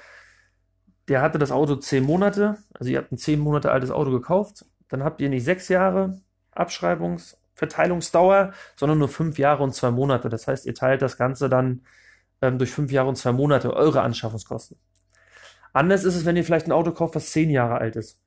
der 1.08 1.22
hatte 1.22 1.38
das 1.38 1.50
Auto 1.50 1.76
zehn 1.76 2.04
Monate, 2.04 2.58
also 2.74 2.90
ihr 2.90 2.98
habt 2.98 3.12
ein 3.12 3.18
zehn 3.18 3.40
Monate 3.40 3.72
altes 3.72 3.90
Auto 3.90 4.10
gekauft, 4.10 4.66
dann 4.88 5.02
habt 5.02 5.22
ihr 5.22 5.30
nicht 5.30 5.44
sechs 5.44 5.68
Jahre 5.68 6.20
Abschreibungs-, 6.54 7.37
Verteilungsdauer, 7.58 8.52
sondern 8.76 8.98
nur 8.98 9.08
fünf 9.08 9.38
Jahre 9.38 9.62
und 9.64 9.74
zwei 9.74 9.90
Monate. 9.90 10.28
Das 10.28 10.46
heißt, 10.46 10.64
ihr 10.64 10.74
teilt 10.74 11.02
das 11.02 11.18
Ganze 11.18 11.48
dann 11.48 11.82
ähm, 12.40 12.58
durch 12.58 12.70
fünf 12.70 12.92
Jahre 12.92 13.08
und 13.08 13.16
zwei 13.16 13.32
Monate, 13.32 13.74
eure 13.74 14.02
Anschaffungskosten. 14.02 14.78
Anders 15.72 16.04
ist 16.04 16.14
es, 16.14 16.24
wenn 16.24 16.36
ihr 16.36 16.44
vielleicht 16.44 16.66
ein 16.66 16.72
Auto 16.72 16.92
kauft, 16.92 17.16
was 17.16 17.30
zehn 17.30 17.50
Jahre 17.50 17.78
alt 17.78 17.96
ist. 17.96 18.22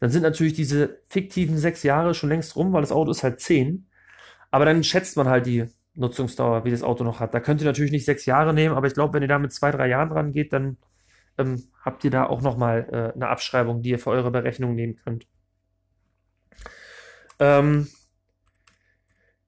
Dann 0.00 0.10
sind 0.10 0.22
natürlich 0.22 0.54
diese 0.54 1.00
fiktiven 1.08 1.56
sechs 1.58 1.84
Jahre 1.84 2.12
schon 2.12 2.28
längst 2.28 2.56
rum, 2.56 2.72
weil 2.72 2.80
das 2.80 2.92
Auto 2.92 3.12
ist 3.12 3.22
halt 3.22 3.40
zehn. 3.40 3.86
Aber 4.50 4.64
dann 4.64 4.82
schätzt 4.82 5.16
man 5.16 5.28
halt 5.28 5.46
die 5.46 5.66
Nutzungsdauer, 5.94 6.64
wie 6.64 6.72
das 6.72 6.82
Auto 6.82 7.04
noch 7.04 7.20
hat. 7.20 7.34
Da 7.34 7.40
könnt 7.40 7.60
ihr 7.60 7.66
natürlich 7.66 7.92
nicht 7.92 8.04
sechs 8.04 8.26
Jahre 8.26 8.52
nehmen, 8.52 8.74
aber 8.74 8.88
ich 8.88 8.94
glaube, 8.94 9.14
wenn 9.14 9.22
ihr 9.22 9.28
da 9.28 9.38
mit 9.38 9.52
zwei, 9.52 9.70
drei 9.70 9.88
Jahren 9.88 10.10
dran 10.10 10.32
geht, 10.32 10.52
dann 10.52 10.76
ähm, 11.38 11.68
habt 11.80 12.02
ihr 12.04 12.10
da 12.10 12.26
auch 12.26 12.42
nochmal 12.42 12.88
äh, 12.90 13.14
eine 13.14 13.28
Abschreibung, 13.28 13.82
die 13.82 13.90
ihr 13.90 13.98
für 14.00 14.10
eure 14.10 14.32
Berechnung 14.32 14.74
nehmen 14.74 14.96
könnt. 14.96 15.26
Ähm, 17.38 17.88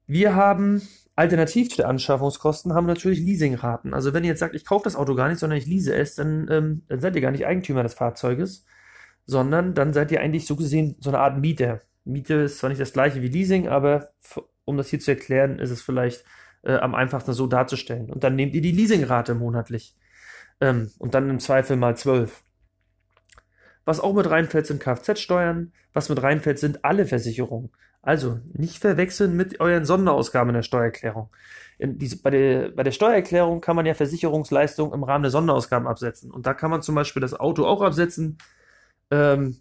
wir 0.07 0.35
haben 0.35 0.83
alternativ 1.17 1.71
zu 1.71 1.77
den 1.77 1.87
Anschaffungskosten 1.87 2.75
haben 2.75 2.87
wir 2.87 2.95
natürlich 2.95 3.21
Leasingraten. 3.21 3.95
Also 3.95 4.13
wenn 4.13 4.25
ihr 4.25 4.31
jetzt 4.31 4.41
sagt, 4.41 4.55
ich 4.55 4.65
kaufe 4.65 4.85
das 4.85 4.97
Auto 4.97 5.15
gar 5.15 5.29
nicht, 5.29 5.39
sondern 5.39 5.59
ich 5.59 5.67
lease 5.67 5.95
es, 5.95 6.17
dann, 6.17 6.49
ähm, 6.51 6.83
dann 6.89 7.01
seid 7.01 7.15
ihr 7.15 7.23
gar 7.23 7.31
nicht 7.31 7.47
Eigentümer 7.47 7.83
des 7.83 7.95
Fahrzeuges, 7.95 8.65
sondern 9.27 9.75
dann 9.75 9.93
seid 9.93 10.11
ihr 10.11 10.21
eigentlich 10.21 10.47
so 10.47 10.57
gesehen 10.57 10.97
so 11.01 11.11
eine 11.11 11.21
Art 11.21 11.39
Mieter. 11.39 11.81
Miete 12.05 12.35
ist 12.35 12.59
zwar 12.59 12.69
nicht 12.69 12.81
das 12.81 12.93
gleiche 12.93 13.23
wie 13.23 13.29
Leasing, 13.29 13.69
aber 13.69 14.11
um 14.65 14.77
das 14.77 14.89
hier 14.89 15.01
zu 15.01 15.13
erklären, 15.13 15.59
ist 15.59 15.71
es 15.71 15.83
vielleicht 15.83 16.25
äh, 16.63 16.75
am 16.77 16.95
einfachsten 16.95 17.33
so 17.33 17.47
darzustellen. 17.47 18.11
Und 18.11 18.25
dann 18.25 18.37
nehmt 18.37 18.55
ihr 18.55 18.61
die 18.61 18.73
Leasingrate 18.73 19.35
monatlich. 19.35 19.97
Ähm, 20.61 20.91
und 20.99 21.15
dann 21.15 21.31
im 21.31 21.41
Zweifel 21.41 21.77
mal 21.77 21.97
12. 21.97 22.43
Was 23.85 24.01
auch 24.01 24.15
mit 24.15 24.29
reinfällt, 24.29 24.67
sind 24.67 24.81
Kfz-Steuern. 24.81 25.73
Was 25.93 26.09
mit 26.09 26.23
reinfällt, 26.23 26.59
sind 26.59 26.85
alle 26.85 27.07
Versicherungen. 27.07 27.71
Also 28.05 28.39
nicht 28.53 28.79
verwechseln 28.79 29.35
mit 29.35 29.61
euren 29.61 29.87
Sonderausgaben 29.87 30.51
in 30.51 30.57
der 30.57 30.63
Steuererklärung. 30.63 31.31
In 31.79 31.99
diese, 31.99 32.21
bei, 32.21 32.31
der, 32.31 32.69
bei 32.69 32.83
der 32.83 32.93
Steuererklärung 32.93 33.63
kann 33.63 33.77
man 33.77 33.87
ja 33.87 33.95
Versicherungsleistungen 33.95 34.93
im 34.93 35.05
Rahmen 35.05 35.23
der 35.23 35.31
Sonderausgaben 35.31 35.89
absetzen. 35.89 36.31
Und 36.31 36.47
da 36.47 36.53
kann 36.53 36.71
man 36.71 36.83
zum 36.83 36.95
Beispiel 36.95 37.23
das 37.23 37.33
Auto 37.35 37.65
auch 37.65 37.81
absetzen. 37.81 38.37
Ähm, 39.11 39.57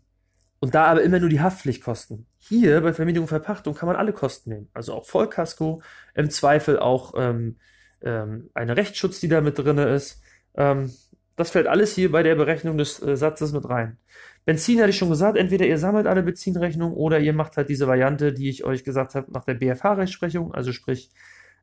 und 0.60 0.76
da 0.76 0.86
aber 0.86 1.04
immer 1.04 1.20
nur 1.20 1.30
die 1.30 1.42
Haftpflichtkosten. 1.42 2.26
Hier 2.38 2.82
bei 2.82 2.94
Vermietung 2.94 3.24
und 3.24 3.30
Verpachtung 3.30 3.76
kann 3.76 3.88
man 3.88 3.96
alle 3.96 4.14
Kosten 4.14 4.50
nehmen. 4.50 4.70
Also 4.74 4.94
auch 4.94 5.06
Vollkasko, 5.06 5.82
im 6.14 6.30
Zweifel 6.30 6.80
auch 6.80 7.14
ähm, 7.16 7.58
ähm, 8.02 8.50
eine 8.54 8.76
Rechtsschutz, 8.76 9.20
die 9.22 9.30
da 9.30 9.42
mit 9.42 9.58
drin 9.58 9.78
ist. 9.78 10.22
Ähm, 10.56 10.94
das 11.36 11.52
fällt 11.52 11.68
alles 11.68 11.96
hier 11.96 12.12
bei 12.12 12.24
der 12.24 12.36
Berechnung 12.36 12.78
des 12.78 13.02
äh, 13.02 13.16
Satzes 13.16 13.54
mit 13.54 13.68
rein. 13.68 13.98
Benzin 14.46 14.80
hatte 14.80 14.90
ich 14.90 14.98
schon 14.98 15.10
gesagt, 15.10 15.38
entweder 15.38 15.66
ihr 15.66 15.78
sammelt 15.78 16.08
alle 16.08 16.24
Benzinrechnungen 16.24 16.96
oder 16.96 17.20
ihr 17.20 17.34
macht 17.34 17.58
halt 17.58 17.70
diese 17.70 17.88
Variante, 17.88 18.34
die 18.34 18.50
ich 18.50 18.64
euch 18.66 18.84
gesagt 18.84 19.16
habe, 19.16 19.32
nach 19.32 19.46
der 19.46 19.54
BFH-Rechtsprechung, 19.54 20.54
also 20.54 20.72
sprich 20.72 21.12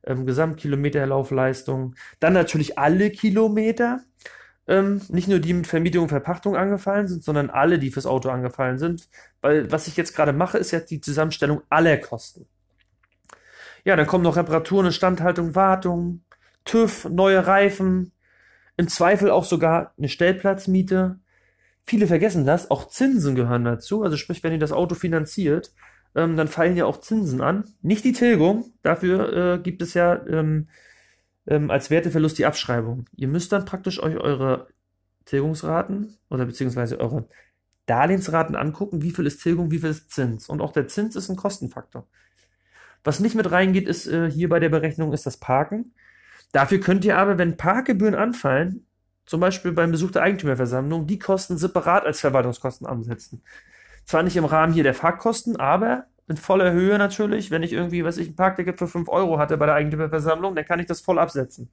ähm, 0.04 0.26
Gesamtkilometerlaufleistung. 0.26 1.94
Dann 2.20 2.32
natürlich 2.32 2.78
alle 2.78 3.10
Kilometer, 3.10 4.00
ähm, 4.66 5.00
nicht 5.08 5.28
nur 5.28 5.40
die 5.40 5.52
mit 5.52 5.66
Vermietung 5.66 6.04
und 6.04 6.08
Verpachtung 6.08 6.56
angefallen 6.56 7.08
sind, 7.08 7.22
sondern 7.22 7.50
alle, 7.50 7.78
die 7.78 7.90
fürs 7.90 8.06
Auto 8.06 8.30
angefallen 8.30 8.78
sind. 8.78 9.08
Weil 9.40 9.70
was 9.70 9.87
ich 9.87 9.96
jetzt 9.96 10.14
gerade 10.14 10.32
mache, 10.32 10.58
ist 10.58 10.70
ja 10.70 10.80
die 10.80 11.00
Zusammenstellung 11.00 11.62
aller 11.68 11.99
Kosten. 11.99 12.46
Ja, 13.84 13.96
dann 13.96 14.06
kommen 14.06 14.25
noch 14.25 14.37
Reparaturen, 14.37 14.87
Instandhaltung, 14.87 15.54
Wartung, 15.54 16.22
TÜV, 16.64 17.08
neue 17.10 17.46
Reifen, 17.46 18.12
im 18.76 18.88
Zweifel 18.88 19.30
auch 19.30 19.44
sogar 19.44 19.92
eine 19.99 20.08
Stellplatzmiete. 20.08 21.18
Viele 21.90 22.06
vergessen 22.06 22.47
das, 22.47 22.70
auch 22.70 22.87
Zinsen 22.87 23.35
gehören 23.35 23.64
dazu. 23.64 24.04
Also 24.04 24.16
sprich, 24.16 24.44
wenn 24.44 24.52
ihr 24.52 24.61
das 24.61 24.70
Auto 24.70 24.94
finanziert, 24.94 25.73
ähm, 26.14 26.37
dann 26.37 26.47
fallen 26.47 26.76
ja 26.76 26.85
auch 26.85 27.00
Zinsen 27.00 27.40
an. 27.40 27.64
Nicht 27.82 28.04
die 28.04 28.12
Tilgung, 28.12 28.73
dafür 28.82 29.56
äh, 29.56 29.59
gibt 29.59 29.82
es 29.82 29.94
ja 29.94 30.25
ähm, 30.28 30.68
ähm, 31.49 31.68
als 31.68 31.90
Werteverlust 31.90 32.38
die 32.38 32.47
Abschreibung. 32.47 33.06
Ihr 33.16 33.26
müsst 33.26 33.50
dann 33.50 33.64
praktisch 33.64 34.00
euch 34.00 34.16
eure 34.18 34.68
Tilgungsraten 35.25 36.16
oder 36.28 36.47
beziehungsweise 36.47 37.00
eure 37.00 37.26
Darlehensraten 37.87 38.54
angucken, 38.54 39.02
wie 39.02 39.11
viel 39.11 39.26
ist 39.26 39.42
Tilgung, 39.42 39.73
wie 39.73 39.80
viel 39.80 39.90
ist 39.90 40.12
Zins. 40.12 40.49
Und 40.49 40.61
auch 40.61 40.70
der 40.70 40.87
Zins 40.87 41.16
ist 41.16 41.28
ein 41.28 41.35
Kostenfaktor. 41.35 42.06
Was 43.02 43.18
nicht 43.18 43.35
mit 43.35 43.50
reingeht, 43.50 43.88
ist 43.88 44.06
äh, 44.06 44.30
hier 44.30 44.49
bei 44.49 44.61
der 44.61 44.68
Berechnung, 44.68 45.12
ist 45.12 45.26
das 45.26 45.38
Parken. 45.38 45.92
Dafür 46.52 46.78
könnt 46.78 47.04
ihr 47.04 47.18
aber, 47.18 47.37
wenn 47.37 47.56
Parkgebühren 47.56 48.14
anfallen, 48.14 48.87
zum 49.30 49.38
Beispiel 49.38 49.70
beim 49.70 49.92
Besuch 49.92 50.10
der 50.10 50.22
Eigentümerversammlung, 50.22 51.06
die 51.06 51.20
Kosten 51.20 51.56
separat 51.56 52.04
als 52.04 52.18
Verwaltungskosten 52.18 52.84
ansetzen. 52.84 53.44
Zwar 54.04 54.25
nicht 54.25 54.37
im 54.37 54.44
Rahmen 54.44 54.72
hier 54.72 54.82
der 54.82 54.92
Fahrkosten, 54.92 55.54
aber 55.54 56.06
in 56.26 56.37
voller 56.37 56.72
Höhe 56.72 56.99
natürlich. 56.99 57.52
Wenn 57.52 57.62
ich 57.62 57.72
irgendwie, 57.72 58.04
was 58.04 58.16
ich, 58.16 58.30
ein 58.30 58.34
Parkticket 58.34 58.80
für 58.80 58.88
5 58.88 59.08
Euro 59.08 59.38
hatte 59.38 59.56
bei 59.56 59.66
der 59.66 59.76
Eigentümerversammlung, 59.76 60.56
dann 60.56 60.64
kann 60.64 60.80
ich 60.80 60.87
das 60.87 61.00
voll 61.00 61.20
absetzen. 61.20 61.70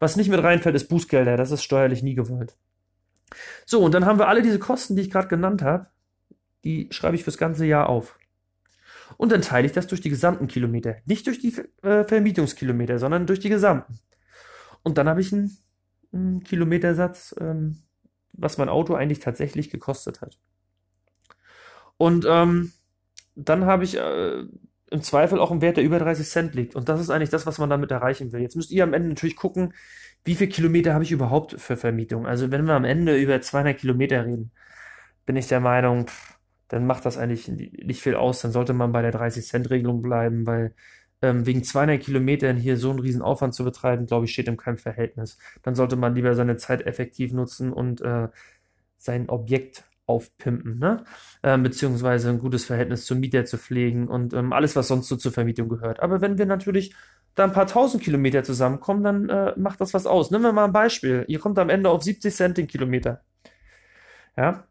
Was 0.00 0.16
nicht 0.16 0.28
mit 0.28 0.42
reinfällt, 0.42 0.74
ist 0.74 0.88
Bußgelder. 0.88 1.36
Das 1.36 1.52
ist 1.52 1.62
steuerlich 1.62 2.02
nie 2.02 2.16
gewollt. 2.16 2.56
So, 3.64 3.80
und 3.80 3.94
dann 3.94 4.04
haben 4.04 4.18
wir 4.18 4.26
alle 4.26 4.42
diese 4.42 4.58
Kosten, 4.58 4.96
die 4.96 5.02
ich 5.02 5.10
gerade 5.12 5.28
genannt 5.28 5.62
habe. 5.62 5.86
Die 6.64 6.88
schreibe 6.90 7.14
ich 7.14 7.22
fürs 7.22 7.38
ganze 7.38 7.64
Jahr 7.64 7.88
auf. 7.88 8.18
Und 9.18 9.30
dann 9.30 9.42
teile 9.42 9.66
ich 9.66 9.72
das 9.72 9.86
durch 9.86 10.00
die 10.00 10.10
gesamten 10.10 10.48
Kilometer. 10.48 10.96
Nicht 11.04 11.28
durch 11.28 11.38
die 11.38 11.54
äh, 11.86 12.02
Vermietungskilometer, 12.02 12.98
sondern 12.98 13.26
durch 13.26 13.38
die 13.38 13.50
gesamten. 13.50 14.00
Und 14.82 14.98
dann 14.98 15.08
habe 15.08 15.20
ich 15.20 15.32
einen 15.32 15.56
Kilometersatz, 16.44 17.34
ähm, 17.40 17.82
was 18.32 18.58
mein 18.58 18.68
Auto 18.68 18.94
eigentlich 18.94 19.20
tatsächlich 19.20 19.70
gekostet 19.70 20.20
hat. 20.20 20.38
Und 21.96 22.26
ähm, 22.28 22.72
dann 23.34 23.66
habe 23.66 23.84
ich 23.84 23.96
äh, 23.96 24.44
im 24.90 25.02
Zweifel 25.02 25.38
auch 25.38 25.50
einen 25.50 25.60
Wert, 25.60 25.76
der 25.76 25.84
über 25.84 25.98
30 25.98 26.26
Cent 26.26 26.54
liegt. 26.54 26.74
Und 26.74 26.88
das 26.88 27.00
ist 27.00 27.10
eigentlich 27.10 27.30
das, 27.30 27.46
was 27.46 27.58
man 27.58 27.70
damit 27.70 27.90
erreichen 27.90 28.32
will. 28.32 28.40
Jetzt 28.40 28.56
müsst 28.56 28.70
ihr 28.70 28.82
am 28.82 28.92
Ende 28.92 29.08
natürlich 29.10 29.36
gucken, 29.36 29.74
wie 30.24 30.34
viele 30.34 30.50
Kilometer 30.50 30.94
habe 30.94 31.04
ich 31.04 31.12
überhaupt 31.12 31.60
für 31.60 31.76
Vermietung. 31.76 32.26
Also 32.26 32.50
wenn 32.50 32.66
wir 32.66 32.74
am 32.74 32.84
Ende 32.84 33.16
über 33.16 33.40
200 33.40 33.78
Kilometer 33.78 34.26
reden, 34.26 34.50
bin 35.26 35.36
ich 35.36 35.46
der 35.48 35.60
Meinung, 35.60 36.08
pff, 36.08 36.38
dann 36.68 36.86
macht 36.86 37.04
das 37.04 37.18
eigentlich 37.18 37.48
nicht 37.48 38.02
viel 38.02 38.14
aus. 38.14 38.42
Dann 38.42 38.52
sollte 38.52 38.72
man 38.72 38.92
bei 38.92 39.02
der 39.02 39.12
30-Cent-Regelung 39.12 40.02
bleiben, 40.02 40.46
weil 40.46 40.74
ähm, 41.22 41.46
wegen 41.46 41.64
200 41.64 42.00
Kilometern 42.00 42.56
hier 42.56 42.76
so 42.76 42.90
einen 42.90 43.00
riesen 43.00 43.22
Aufwand 43.22 43.54
zu 43.54 43.64
betreiben, 43.64 44.06
glaube 44.06 44.26
ich, 44.26 44.32
steht 44.32 44.48
in 44.48 44.56
keinem 44.56 44.78
Verhältnis. 44.78 45.38
Dann 45.62 45.74
sollte 45.74 45.96
man 45.96 46.14
lieber 46.14 46.34
seine 46.34 46.56
Zeit 46.56 46.82
effektiv 46.86 47.32
nutzen 47.32 47.72
und 47.72 48.00
äh, 48.00 48.28
sein 48.98 49.28
Objekt 49.28 49.84
aufpimpen, 50.06 50.78
ne? 50.78 51.04
Ähm, 51.42 51.62
beziehungsweise 51.62 52.30
ein 52.30 52.40
gutes 52.40 52.64
Verhältnis 52.64 53.06
zum 53.06 53.20
Mieter 53.20 53.44
zu 53.44 53.58
pflegen 53.58 54.08
und 54.08 54.34
ähm, 54.34 54.52
alles, 54.52 54.74
was 54.76 54.88
sonst 54.88 55.08
so 55.08 55.16
zur 55.16 55.32
Vermietung 55.32 55.68
gehört. 55.68 56.00
Aber 56.00 56.20
wenn 56.20 56.36
wir 56.38 56.46
natürlich 56.46 56.94
da 57.36 57.44
ein 57.44 57.52
paar 57.52 57.66
tausend 57.66 58.02
Kilometer 58.02 58.42
zusammenkommen, 58.42 59.04
dann 59.04 59.28
äh, 59.28 59.54
macht 59.56 59.80
das 59.80 59.94
was 59.94 60.06
aus. 60.06 60.30
Nehmen 60.30 60.44
wir 60.44 60.52
mal 60.52 60.64
ein 60.64 60.72
Beispiel. 60.72 61.24
Ihr 61.28 61.38
kommt 61.38 61.58
am 61.58 61.70
Ende 61.70 61.90
auf 61.90 62.02
70 62.02 62.34
Cent 62.34 62.58
den 62.58 62.66
Kilometer. 62.66 63.22
Ja, 64.36 64.64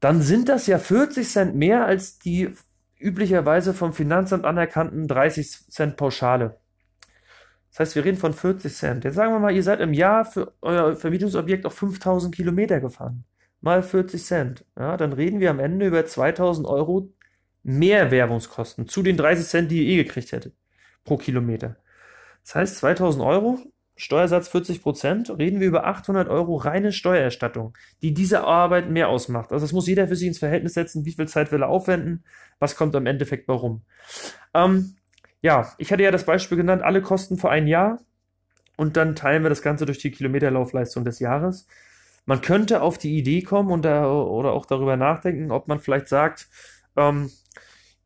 dann 0.00 0.22
sind 0.22 0.48
das 0.48 0.66
ja 0.66 0.78
40 0.78 1.28
Cent 1.28 1.54
mehr 1.54 1.86
als 1.86 2.18
die 2.18 2.54
üblicherweise 3.02 3.74
vom 3.74 3.92
Finanzamt 3.92 4.44
anerkannten 4.44 5.08
30 5.08 5.70
Cent 5.70 5.96
Pauschale. 5.96 6.58
Das 7.70 7.80
heißt, 7.80 7.96
wir 7.96 8.04
reden 8.04 8.18
von 8.18 8.34
40 8.34 8.74
Cent. 8.74 9.04
Jetzt 9.04 9.14
sagen 9.14 9.32
wir 9.32 9.38
mal, 9.38 9.54
ihr 9.54 9.62
seid 9.62 9.80
im 9.80 9.94
Jahr 9.94 10.24
für 10.24 10.52
euer 10.60 10.94
Vermietungsobjekt 10.94 11.64
auf 11.64 11.74
5000 11.74 12.34
Kilometer 12.34 12.80
gefahren. 12.80 13.24
Mal 13.60 13.82
40 13.82 14.22
Cent. 14.22 14.64
Ja, 14.78 14.96
dann 14.96 15.12
reden 15.12 15.40
wir 15.40 15.50
am 15.50 15.58
Ende 15.58 15.86
über 15.86 16.04
2000 16.04 16.66
Euro 16.66 17.12
mehr 17.62 18.10
Werbungskosten 18.10 18.88
zu 18.88 19.02
den 19.02 19.16
30 19.16 19.46
Cent, 19.46 19.70
die 19.70 19.84
ihr 19.84 19.92
eh 19.92 20.04
gekriegt 20.04 20.32
hättet 20.32 20.54
pro 21.04 21.16
Kilometer. 21.16 21.76
Das 22.44 22.54
heißt, 22.54 22.76
2000 22.78 23.24
Euro, 23.24 23.58
Steuersatz 24.02 24.48
40 24.48 24.82
Prozent, 24.82 25.30
reden 25.38 25.60
wir 25.60 25.68
über 25.68 25.86
800 25.86 26.28
Euro 26.28 26.56
reine 26.56 26.90
Steuererstattung, 26.90 27.78
die 28.02 28.12
diese 28.12 28.42
Arbeit 28.42 28.90
mehr 28.90 29.08
ausmacht. 29.08 29.52
Also 29.52 29.64
das 29.64 29.72
muss 29.72 29.86
jeder 29.86 30.08
für 30.08 30.16
sich 30.16 30.26
ins 30.26 30.40
Verhältnis 30.40 30.74
setzen, 30.74 31.04
wie 31.04 31.12
viel 31.12 31.28
Zeit 31.28 31.52
will 31.52 31.62
er 31.62 31.68
aufwenden, 31.68 32.24
was 32.58 32.74
kommt 32.74 32.96
am 32.96 33.06
Endeffekt 33.06 33.46
warum. 33.46 33.82
Ähm, 34.54 34.96
ja, 35.40 35.72
ich 35.78 35.92
hatte 35.92 36.02
ja 36.02 36.10
das 36.10 36.26
Beispiel 36.26 36.56
genannt, 36.56 36.82
alle 36.82 37.00
Kosten 37.00 37.38
für 37.38 37.48
ein 37.48 37.68
Jahr 37.68 38.00
und 38.76 38.96
dann 38.96 39.14
teilen 39.14 39.44
wir 39.44 39.50
das 39.50 39.62
Ganze 39.62 39.86
durch 39.86 39.98
die 39.98 40.10
Kilometerlaufleistung 40.10 41.04
des 41.04 41.20
Jahres. 41.20 41.68
Man 42.26 42.40
könnte 42.40 42.82
auf 42.82 42.98
die 42.98 43.16
Idee 43.16 43.42
kommen 43.42 43.70
und 43.70 43.84
da, 43.84 44.10
oder 44.10 44.50
auch 44.50 44.66
darüber 44.66 44.96
nachdenken, 44.96 45.52
ob 45.52 45.68
man 45.68 45.78
vielleicht 45.78 46.08
sagt, 46.08 46.48
ähm, 46.96 47.30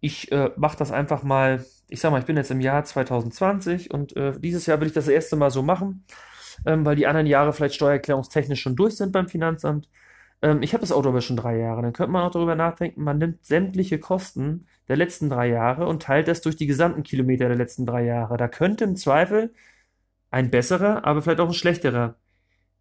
ich 0.01 0.31
äh, 0.31 0.51
mache 0.57 0.77
das 0.77 0.93
einfach 0.93 1.23
mal 1.23 1.65
ich 1.89 2.01
sag 2.01 2.11
mal, 2.11 2.21
ich 2.21 2.27
bin 2.27 2.37
jetzt 2.37 2.51
im 2.51 2.61
Jahr 2.61 2.85
2020 2.85 3.91
und 3.93 4.17
äh, 4.17 4.39
dieses 4.39 4.67
Jahr 4.67 4.81
will 4.81 4.89
ich 4.89 4.95
das 4.95 5.09
erste 5.09 5.37
Mal 5.37 5.51
so 5.51 5.63
machen, 5.63 6.05
ähm, 6.65 6.85
weil 6.85 6.97
die 6.97 7.07
anderen 7.07 7.27
Jahre 7.27 7.53
vielleicht 7.53 7.77
steuererklärungstechnisch 7.77 8.61
schon 8.61 8.77
durch 8.77 8.97
sind 8.97 9.13
beim 9.13 9.29
Finanzamt. 9.29 9.89
Ähm, 10.43 10.63
ich 10.63 10.73
habe 10.75 10.83
das 10.83 10.93
Auto 10.93 11.09
aber 11.09 11.21
schon 11.21 11.37
drei 11.37 11.59
Jahre. 11.59 11.83
Dann 11.83 11.93
könnte 11.93 12.13
man 12.13 12.25
auch 12.25 12.33
darüber 12.33 12.55
nachdenken, 12.57 13.03
man 13.05 13.19
nimmt 13.19 13.45
sämtliche 13.45 13.99
Kosten 13.99 14.67
der 14.89 14.97
letzten 14.97 15.31
drei 15.31 15.49
Jahre 15.49 15.87
und 15.87 16.03
teilt 16.03 16.29
das 16.29 16.43
durch 16.43 16.57
die 16.57 16.67
gesamten 16.67 17.03
Kilometer 17.03 17.49
der 17.49 17.57
letzten 17.57 17.87
drei 17.87 18.05
Jahre. 18.05 18.37
Da 18.37 18.49
könnte 18.49 18.85
im 18.85 18.97
Zweifel 18.97 19.55
ein 20.31 20.51
besserer, 20.51 21.05
aber 21.05 21.23
vielleicht 21.23 21.41
auch 21.41 21.49
ein 21.49 21.55
schlechterer 21.55 22.17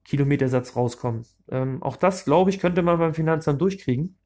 Kilometersatz 0.04 0.76
rauskommen. 0.76 1.26
Ähm, 1.50 1.82
auch 1.84 1.98
das, 1.98 2.26
glaube 2.26 2.50
ich, 2.50 2.60
könnte 2.60 2.82
man 2.82 3.00
beim 3.00 3.14
Finanzamt 3.14 3.62
durchkriegen, 3.62 4.18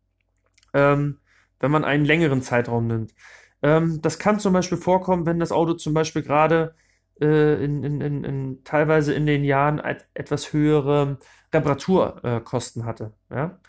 ähm, 0.74 1.20
wenn 1.60 1.72
man 1.72 1.86
einen 1.86 2.06
längeren 2.06 2.42
Zeitraum 2.42 2.88
nimmt. 2.88 3.14
Ähm, 3.62 4.02
das 4.02 4.20
kann 4.20 4.40
zum 4.40 4.54
Beispiel 4.54 4.78
vorkommen, 4.78 5.26
wenn 5.26 5.40
das 5.40 5.52
Auto 5.52 5.74
zum 5.74 5.94
Beispiel 5.94 6.22
gerade 6.22 6.76
äh, 7.22 7.64
in, 7.64 7.84
in, 7.84 8.02
in, 8.02 8.24
in, 8.24 8.64
teilweise 8.64 9.14
in 9.14 9.26
den 9.26 9.44
Jahren 9.44 9.80
etwas 10.14 10.54
höhere 10.54 11.18
Reparaturkosten 11.54 12.84
äh, 12.84 12.86
hatte. 12.86 13.14
Ja? 13.30 13.60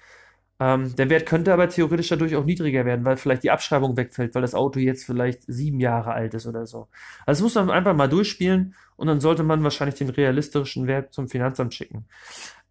Ähm, 0.60 0.94
der 0.94 1.08
Wert 1.08 1.26
könnte 1.26 1.52
aber 1.54 1.68
theoretisch 1.70 2.08
dadurch 2.10 2.36
auch 2.36 2.44
niedriger 2.44 2.84
werden, 2.84 3.04
weil 3.06 3.16
vielleicht 3.16 3.42
die 3.42 3.50
Abschreibung 3.50 3.96
wegfällt, 3.96 4.34
weil 4.34 4.42
das 4.42 4.54
Auto 4.54 4.78
jetzt 4.78 5.04
vielleicht 5.04 5.42
sieben 5.46 5.80
Jahre 5.80 6.12
alt 6.12 6.34
ist 6.34 6.46
oder 6.46 6.66
so. 6.66 6.88
Also 7.24 7.42
das 7.46 7.54
muss 7.54 7.54
man 7.54 7.70
einfach 7.70 7.96
mal 7.96 8.08
durchspielen 8.08 8.74
und 8.96 9.06
dann 9.06 9.20
sollte 9.20 9.42
man 9.42 9.64
wahrscheinlich 9.64 9.96
den 9.96 10.10
realistischen 10.10 10.86
Wert 10.86 11.14
zum 11.14 11.28
Finanzamt 11.28 11.72
schicken. 11.72 12.06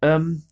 Ähm, 0.00 0.44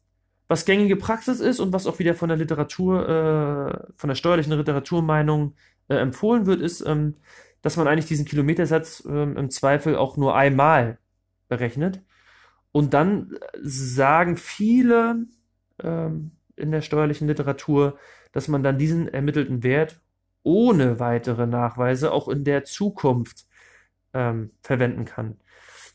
was 0.48 0.64
gängige 0.64 0.96
Praxis 0.96 1.38
ist 1.38 1.60
und 1.60 1.72
was 1.72 1.86
auch 1.86 2.00
wieder 2.00 2.14
von 2.14 2.28
der 2.28 2.38
Literatur, 2.38 3.08
äh, 3.08 3.92
von 3.96 4.08
der 4.08 4.16
steuerlichen 4.16 4.54
Literaturmeinung 4.54 5.54
äh, 5.88 5.96
empfohlen 5.96 6.46
wird, 6.46 6.60
ist, 6.60 6.80
ähm, 6.86 7.16
dass 7.62 7.76
man 7.76 7.88
eigentlich 7.88 8.06
diesen 8.06 8.24
Kilometersatz 8.24 9.04
ähm, 9.08 9.36
im 9.36 9.50
Zweifel 9.50 9.96
auch 9.96 10.16
nur 10.16 10.36
einmal 10.36 10.98
berechnet. 11.48 12.02
Und 12.72 12.94
dann 12.94 13.36
sagen 13.60 14.36
viele 14.36 15.26
ähm, 15.82 16.32
in 16.56 16.70
der 16.70 16.82
steuerlichen 16.82 17.28
Literatur, 17.28 17.98
dass 18.32 18.48
man 18.48 18.62
dann 18.62 18.78
diesen 18.78 19.08
ermittelten 19.08 19.62
Wert 19.62 20.00
ohne 20.42 21.00
weitere 21.00 21.46
Nachweise 21.46 22.12
auch 22.12 22.28
in 22.28 22.44
der 22.44 22.64
Zukunft 22.64 23.46
ähm, 24.14 24.52
verwenden 24.62 25.04
kann. 25.04 25.38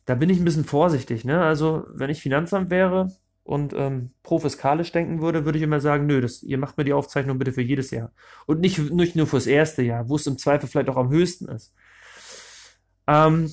Da 0.06 0.16
bin 0.16 0.30
ich 0.30 0.40
ein 0.40 0.46
bisschen 0.46 0.66
vorsichtig. 0.66 1.26
Ne? 1.26 1.42
Also 1.42 1.86
wenn 1.94 2.10
ich 2.10 2.22
Finanzamt 2.22 2.70
wäre, 2.70 3.08
und 3.44 3.74
ähm, 3.74 4.12
pro-fiskalisch 4.24 4.92
denken 4.92 5.22
würde, 5.22 5.46
würde 5.46 5.58
ich 5.58 5.64
immer 5.64 5.82
sagen, 5.82 6.06
nö, 6.06 6.22
das, 6.22 6.44
ihr 6.44 6.58
macht 6.58 6.78
mir 6.78 6.86
die 6.86 6.94
Aufzeichnung 6.94 7.38
bitte 7.38 7.52
für 7.52 7.62
jedes 7.62 7.92
Jahr. 7.92 8.12
Und 8.46 8.62
nicht, 8.62 8.92
nicht 8.92 9.16
nur 9.16 9.28
fürs 9.28 9.48
erste 9.48 9.82
Jahr, 9.82 10.08
wo 10.08 10.16
es 10.16 10.28
im 10.28 10.38
Zweifel 10.38 10.68
vielleicht 10.68 10.90
auch 10.90 10.98
am 10.98 11.10
höchsten 11.10 11.50
ist. 11.50 11.74
Ähm, 13.08 13.52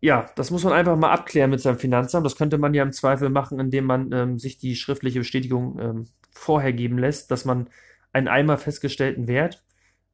ja, 0.00 0.26
das 0.36 0.50
muss 0.50 0.64
man 0.64 0.74
einfach 0.74 0.96
mal 0.98 1.12
abklären 1.12 1.50
mit 1.50 1.60
seinem 1.60 1.78
Finanzamt. 1.78 2.26
Das 2.26 2.36
könnte 2.36 2.58
man 2.58 2.74
ja 2.74 2.82
im 2.82 2.92
Zweifel 2.92 3.30
machen, 3.30 3.58
indem 3.58 3.86
man 3.86 4.12
ähm, 4.12 4.38
sich 4.38 4.58
die 4.58 4.76
schriftliche 4.76 5.20
Bestätigung 5.20 5.78
ähm, 5.80 6.04
vorher 6.30 6.74
geben 6.74 6.98
lässt, 6.98 7.30
dass 7.30 7.46
man 7.46 7.70
einen 8.12 8.28
einmal 8.28 8.58
festgestellten 8.58 9.26
Wert, 9.28 9.64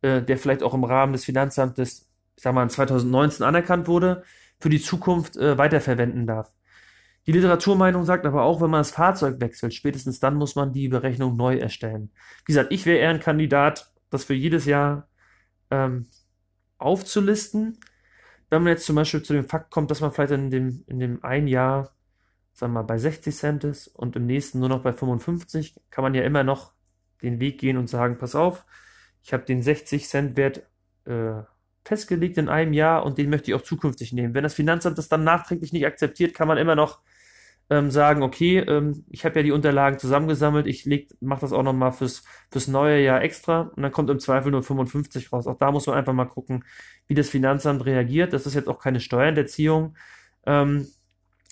äh, 0.02 0.22
der 0.22 0.38
vielleicht 0.38 0.62
auch 0.62 0.74
im 0.74 0.84
Rahmen 0.84 1.12
des 1.12 1.24
Finanzamtes, 1.24 2.08
ich 2.36 2.42
sag 2.42 2.54
mal, 2.54 2.70
2019 2.70 3.44
anerkannt 3.44 3.88
wurde, 3.88 4.22
für 4.60 4.68
die 4.68 4.80
Zukunft 4.80 5.36
äh, 5.36 5.58
weiterverwenden 5.58 6.26
darf. 6.26 6.52
Die 7.30 7.36
Literaturmeinung 7.36 8.04
sagt 8.04 8.26
aber 8.26 8.42
auch, 8.42 8.60
wenn 8.60 8.70
man 8.70 8.80
das 8.80 8.90
Fahrzeug 8.90 9.40
wechselt, 9.40 9.72
spätestens 9.72 10.18
dann 10.18 10.34
muss 10.34 10.56
man 10.56 10.72
die 10.72 10.88
Berechnung 10.88 11.36
neu 11.36 11.58
erstellen. 11.58 12.10
Wie 12.40 12.46
gesagt, 12.46 12.72
ich 12.72 12.86
wäre 12.86 12.98
eher 12.98 13.10
ein 13.10 13.20
Kandidat, 13.20 13.92
das 14.10 14.24
für 14.24 14.34
jedes 14.34 14.64
Jahr 14.64 15.08
ähm, 15.70 16.06
aufzulisten. 16.78 17.78
Wenn 18.48 18.64
man 18.64 18.72
jetzt 18.72 18.84
zum 18.84 18.96
Beispiel 18.96 19.22
zu 19.22 19.32
dem 19.32 19.48
Fakt 19.48 19.70
kommt, 19.70 19.92
dass 19.92 20.00
man 20.00 20.10
vielleicht 20.10 20.32
in 20.32 20.50
dem, 20.50 20.82
in 20.88 20.98
dem 20.98 21.22
ein 21.22 21.46
Jahr, 21.46 21.94
sagen 22.52 22.72
wir 22.72 22.80
mal, 22.80 22.86
bei 22.86 22.98
60 22.98 23.32
Cent 23.32 23.62
ist 23.62 23.86
und 23.86 24.16
im 24.16 24.26
nächsten 24.26 24.58
nur 24.58 24.68
noch 24.68 24.82
bei 24.82 24.92
55, 24.92 25.76
kann 25.90 26.02
man 26.02 26.14
ja 26.14 26.24
immer 26.24 26.42
noch 26.42 26.72
den 27.22 27.38
Weg 27.38 27.60
gehen 27.60 27.76
und 27.76 27.88
sagen, 27.88 28.18
pass 28.18 28.34
auf, 28.34 28.64
ich 29.22 29.32
habe 29.32 29.44
den 29.44 29.62
60 29.62 30.08
Cent 30.08 30.36
Wert 30.36 30.66
äh, 31.04 31.42
festgelegt 31.84 32.38
in 32.38 32.48
einem 32.48 32.72
Jahr 32.72 33.06
und 33.06 33.18
den 33.18 33.30
möchte 33.30 33.52
ich 33.52 33.54
auch 33.54 33.62
zukünftig 33.62 34.12
nehmen. 34.12 34.34
Wenn 34.34 34.42
das 34.42 34.54
Finanzamt 34.54 34.98
das 34.98 35.08
dann 35.08 35.22
nachträglich 35.22 35.72
nicht 35.72 35.86
akzeptiert, 35.86 36.34
kann 36.34 36.48
man 36.48 36.58
immer 36.58 36.74
noch 36.74 37.02
ähm, 37.70 37.90
sagen, 37.90 38.22
okay, 38.22 38.58
ähm, 38.58 39.04
ich 39.08 39.24
habe 39.24 39.36
ja 39.38 39.42
die 39.44 39.52
Unterlagen 39.52 39.98
zusammengesammelt, 39.98 40.66
ich 40.66 40.86
mache 41.20 41.42
das 41.42 41.52
auch 41.52 41.62
nochmal 41.62 41.92
fürs, 41.92 42.24
fürs 42.50 42.66
neue 42.66 43.00
Jahr 43.02 43.22
extra 43.22 43.62
und 43.62 43.82
dann 43.82 43.92
kommt 43.92 44.10
im 44.10 44.18
Zweifel 44.18 44.50
nur 44.50 44.62
55 44.64 45.32
raus. 45.32 45.46
Auch 45.46 45.56
da 45.58 45.70
muss 45.70 45.86
man 45.86 45.96
einfach 45.96 46.12
mal 46.12 46.26
gucken, 46.26 46.64
wie 47.06 47.14
das 47.14 47.30
Finanzamt 47.30 47.86
reagiert. 47.86 48.32
Das 48.32 48.46
ist 48.46 48.54
jetzt 48.54 48.68
auch 48.68 48.80
keine 48.80 49.00
Steuerhinterziehung, 49.00 49.96
ähm, 50.46 50.88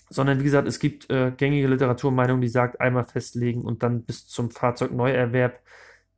sondern 0.09 0.39
wie 0.39 0.43
gesagt, 0.43 0.67
es 0.67 0.79
gibt 0.79 1.09
äh, 1.09 1.31
gängige 1.35 1.67
Literaturmeinung, 1.67 2.41
die 2.41 2.49
sagt, 2.49 2.81
einmal 2.81 3.05
festlegen 3.05 3.63
und 3.63 3.81
dann 3.83 4.03
bis 4.03 4.27
zum 4.27 4.51
Fahrzeugneuerwerb 4.51 5.61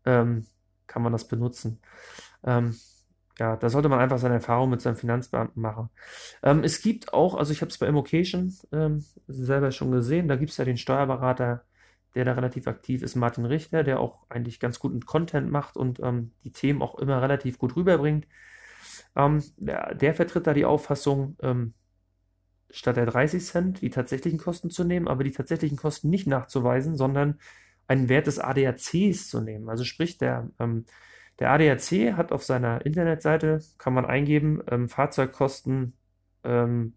ähm, 0.05 0.47
kann 0.87 1.03
man 1.03 1.11
das 1.11 1.27
benutzen. 1.27 1.79
Ähm, 2.43 2.75
ja, 3.39 3.55
da 3.55 3.69
sollte 3.69 3.89
man 3.89 3.99
einfach 3.99 4.17
seine 4.17 4.35
Erfahrung 4.35 4.69
mit 4.69 4.81
seinem 4.81 4.95
Finanzbeamten 4.95 5.61
machen. 5.61 5.89
Ähm, 6.43 6.63
es 6.63 6.81
gibt 6.81 7.13
auch, 7.13 7.35
also 7.35 7.51
ich 7.51 7.61
habe 7.61 7.69
es 7.69 7.77
bei 7.77 7.87
Immocation 7.87 8.53
ähm, 8.71 9.03
selber 9.27 9.71
schon 9.71 9.91
gesehen, 9.91 10.27
da 10.27 10.35
gibt 10.35 10.51
es 10.51 10.57
ja 10.57 10.65
den 10.65 10.77
Steuerberater, 10.77 11.63
der 12.15 12.25
da 12.25 12.33
relativ 12.33 12.67
aktiv 12.67 13.03
ist, 13.03 13.15
Martin 13.15 13.45
Richter, 13.45 13.83
der 13.83 13.99
auch 13.99 14.25
eigentlich 14.29 14.59
ganz 14.59 14.79
guten 14.79 15.01
Content 15.01 15.49
macht 15.49 15.77
und 15.77 15.99
ähm, 16.01 16.31
die 16.43 16.51
Themen 16.51 16.81
auch 16.81 16.95
immer 16.95 17.21
relativ 17.21 17.57
gut 17.57 17.75
rüberbringt. 17.75 18.27
Ähm, 19.15 19.43
der, 19.57 19.95
der, 19.95 20.13
vertritt 20.13 20.47
da 20.47 20.53
die 20.53 20.65
Auffassung, 20.65 21.37
ähm, 21.41 21.73
statt 22.69 22.97
der 22.97 23.05
30 23.05 23.43
Cent 23.43 23.81
die 23.81 23.89
tatsächlichen 23.89 24.39
Kosten 24.39 24.69
zu 24.69 24.83
nehmen, 24.83 25.07
aber 25.07 25.23
die 25.23 25.31
tatsächlichen 25.31 25.77
Kosten 25.77 26.09
nicht 26.09 26.27
nachzuweisen, 26.27 26.95
sondern 26.95 27.39
einen 27.87 28.09
Wert 28.09 28.27
des 28.27 28.39
ADACs 28.39 29.29
zu 29.29 29.41
nehmen. 29.41 29.69
Also 29.69 29.83
sprich, 29.83 30.17
der 30.17 30.49
ähm, 30.59 30.85
der 31.39 31.51
ADAC 31.51 32.15
hat 32.15 32.31
auf 32.31 32.43
seiner 32.43 32.85
Internetseite, 32.85 33.59
kann 33.77 33.93
man 33.93 34.05
eingeben, 34.05 34.61
ähm, 34.69 34.89
Fahrzeugkosten 34.89 35.93
ähm, 36.43 36.93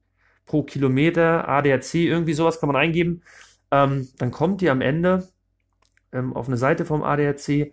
pro 0.46 0.62
Kilometer, 0.62 1.48
ADAC, 1.48 1.94
irgendwie 1.94 2.34
sowas 2.34 2.60
kann 2.60 2.68
man 2.68 2.76
eingeben. 2.76 3.22
Ähm, 3.70 4.08
dann 4.18 4.30
kommt 4.30 4.62
ihr 4.62 4.72
am 4.72 4.80
Ende 4.80 5.28
ähm, 6.12 6.34
auf 6.34 6.48
eine 6.48 6.56
Seite 6.56 6.84
vom 6.84 7.02
ADAC, 7.02 7.72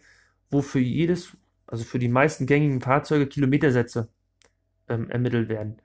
wo 0.50 0.62
für 0.62 0.80
jedes, 0.80 1.36
also 1.67 1.84
für 1.84 2.00
die 2.00 2.08
meisten 2.08 2.45
gängigen 2.45 2.82
Fahrzeuge 2.82 3.28
Kilometersätze 3.28 4.10
ähm, 4.89 5.10
ermittelt 5.10 5.50
werden. 5.50 5.82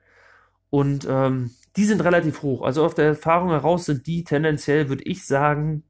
Und 0.69 1.07
ähm, 1.09 1.51
die 1.75 1.85
sind 1.85 2.03
relativ 2.03 2.41
hoch. 2.41 2.61
Also 2.63 2.85
auf 2.85 2.93
der 2.95 3.05
Erfahrung 3.05 3.49
heraus 3.51 3.85
sind 3.85 4.07
die 4.07 4.23
tendenziell, 4.23 4.89
würde 4.89 5.03
ich 5.03 5.25
sagen, 5.25 5.83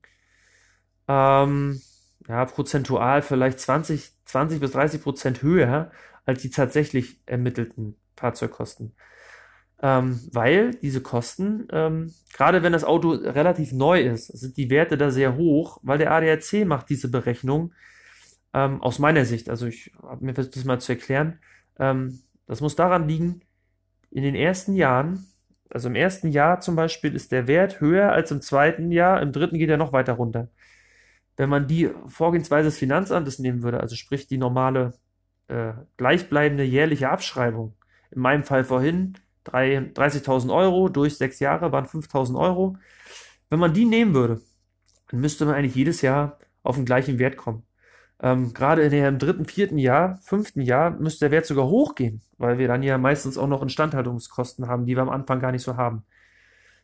ähm, 1.07 1.81
ja, 2.27 2.45
prozentual 2.45 3.21
vielleicht 3.21 3.59
20, 3.59 4.11
20 4.25 4.59
bis 4.59 4.71
30 4.71 5.01
Prozent 5.01 5.41
höher 5.41 5.91
als 6.25 6.41
die 6.41 6.49
tatsächlich 6.49 7.21
ermittelten 7.25 7.95
Fahrzeugkosten. 8.15 8.93
Ähm, 9.81 10.19
weil 10.33 10.71
diese 10.71 11.01
Kosten, 11.01 11.67
ähm, 11.71 12.13
gerade 12.33 12.63
wenn 12.63 12.73
das 12.73 12.83
Auto 12.83 13.11
relativ 13.11 13.71
neu 13.73 14.01
ist, 14.01 14.27
sind 14.27 14.57
die 14.57 14.69
Werte 14.69 14.97
da 14.97 15.11
sehr 15.11 15.35
hoch, 15.35 15.79
weil 15.83 15.99
der 15.99 16.11
ADAC 16.11 16.65
macht 16.65 16.89
diese 16.89 17.09
Berechnung 17.09 17.73
ähm, 18.53 18.81
aus 18.81 18.97
meiner 18.99 19.23
Sicht. 19.23 19.49
Also 19.49 19.67
ich 19.67 19.93
habe 20.01 20.25
mir 20.25 20.33
versucht, 20.33 20.55
das 20.55 20.65
mal 20.65 20.81
zu 20.81 20.93
erklären. 20.93 21.39
Ähm, 21.79 22.19
das 22.47 22.59
muss 22.59 22.75
daran 22.75 23.07
liegen, 23.07 23.41
in 24.09 24.23
den 24.23 24.35
ersten 24.35 24.75
Jahren, 24.75 25.27
also 25.69 25.89
im 25.89 25.95
ersten 25.95 26.29
Jahr 26.29 26.59
zum 26.59 26.75
Beispiel, 26.75 27.13
ist 27.13 27.31
der 27.31 27.47
Wert 27.47 27.79
höher 27.79 28.11
als 28.11 28.31
im 28.31 28.41
zweiten 28.41 28.91
Jahr, 28.91 29.21
im 29.21 29.31
dritten 29.31 29.59
geht 29.59 29.69
er 29.69 29.77
noch 29.77 29.93
weiter 29.93 30.13
runter. 30.13 30.49
Wenn 31.37 31.49
man 31.49 31.67
die 31.67 31.91
Vorgehensweise 32.07 32.69
des 32.69 32.77
Finanzamtes 32.77 33.39
nehmen 33.39 33.63
würde, 33.63 33.79
also 33.79 33.95
sprich 33.95 34.27
die 34.27 34.37
normale 34.37 34.93
äh, 35.47 35.73
gleichbleibende 35.97 36.63
jährliche 36.63 37.09
Abschreibung, 37.09 37.75
in 38.11 38.21
meinem 38.21 38.43
Fall 38.43 38.63
vorhin 38.63 39.13
30.000 39.45 40.53
Euro 40.53 40.89
durch 40.89 41.17
sechs 41.17 41.39
Jahre 41.39 41.71
waren 41.71 41.85
5.000 41.85 42.37
Euro. 42.37 42.77
Wenn 43.49 43.59
man 43.59 43.73
die 43.73 43.85
nehmen 43.85 44.13
würde, 44.13 44.41
dann 45.09 45.21
müsste 45.21 45.45
man 45.45 45.55
eigentlich 45.55 45.75
jedes 45.75 46.01
Jahr 46.01 46.39
auf 46.63 46.75
den 46.75 46.85
gleichen 46.85 47.19
Wert 47.19 47.37
kommen. 47.37 47.63
Ähm, 48.19 48.53
gerade 48.53 48.81
in 48.81 48.91
dem 48.91 49.19
dritten, 49.19 49.45
vierten 49.45 49.77
Jahr, 49.77 50.17
fünften 50.23 50.61
Jahr 50.61 50.91
müsste 50.91 51.25
der 51.25 51.31
Wert 51.31 51.45
sogar 51.45 51.67
hochgehen, 51.67 52.21
weil 52.37 52.57
wir 52.57 52.67
dann 52.67 52.83
ja 52.83 52.97
meistens 52.97 53.37
auch 53.37 53.47
noch 53.47 53.61
Instandhaltungskosten 53.61 54.67
haben, 54.67 54.85
die 54.85 54.95
wir 54.95 55.03
am 55.03 55.09
Anfang 55.09 55.39
gar 55.39 55.51
nicht 55.51 55.63
so 55.63 55.77
haben. 55.77 56.03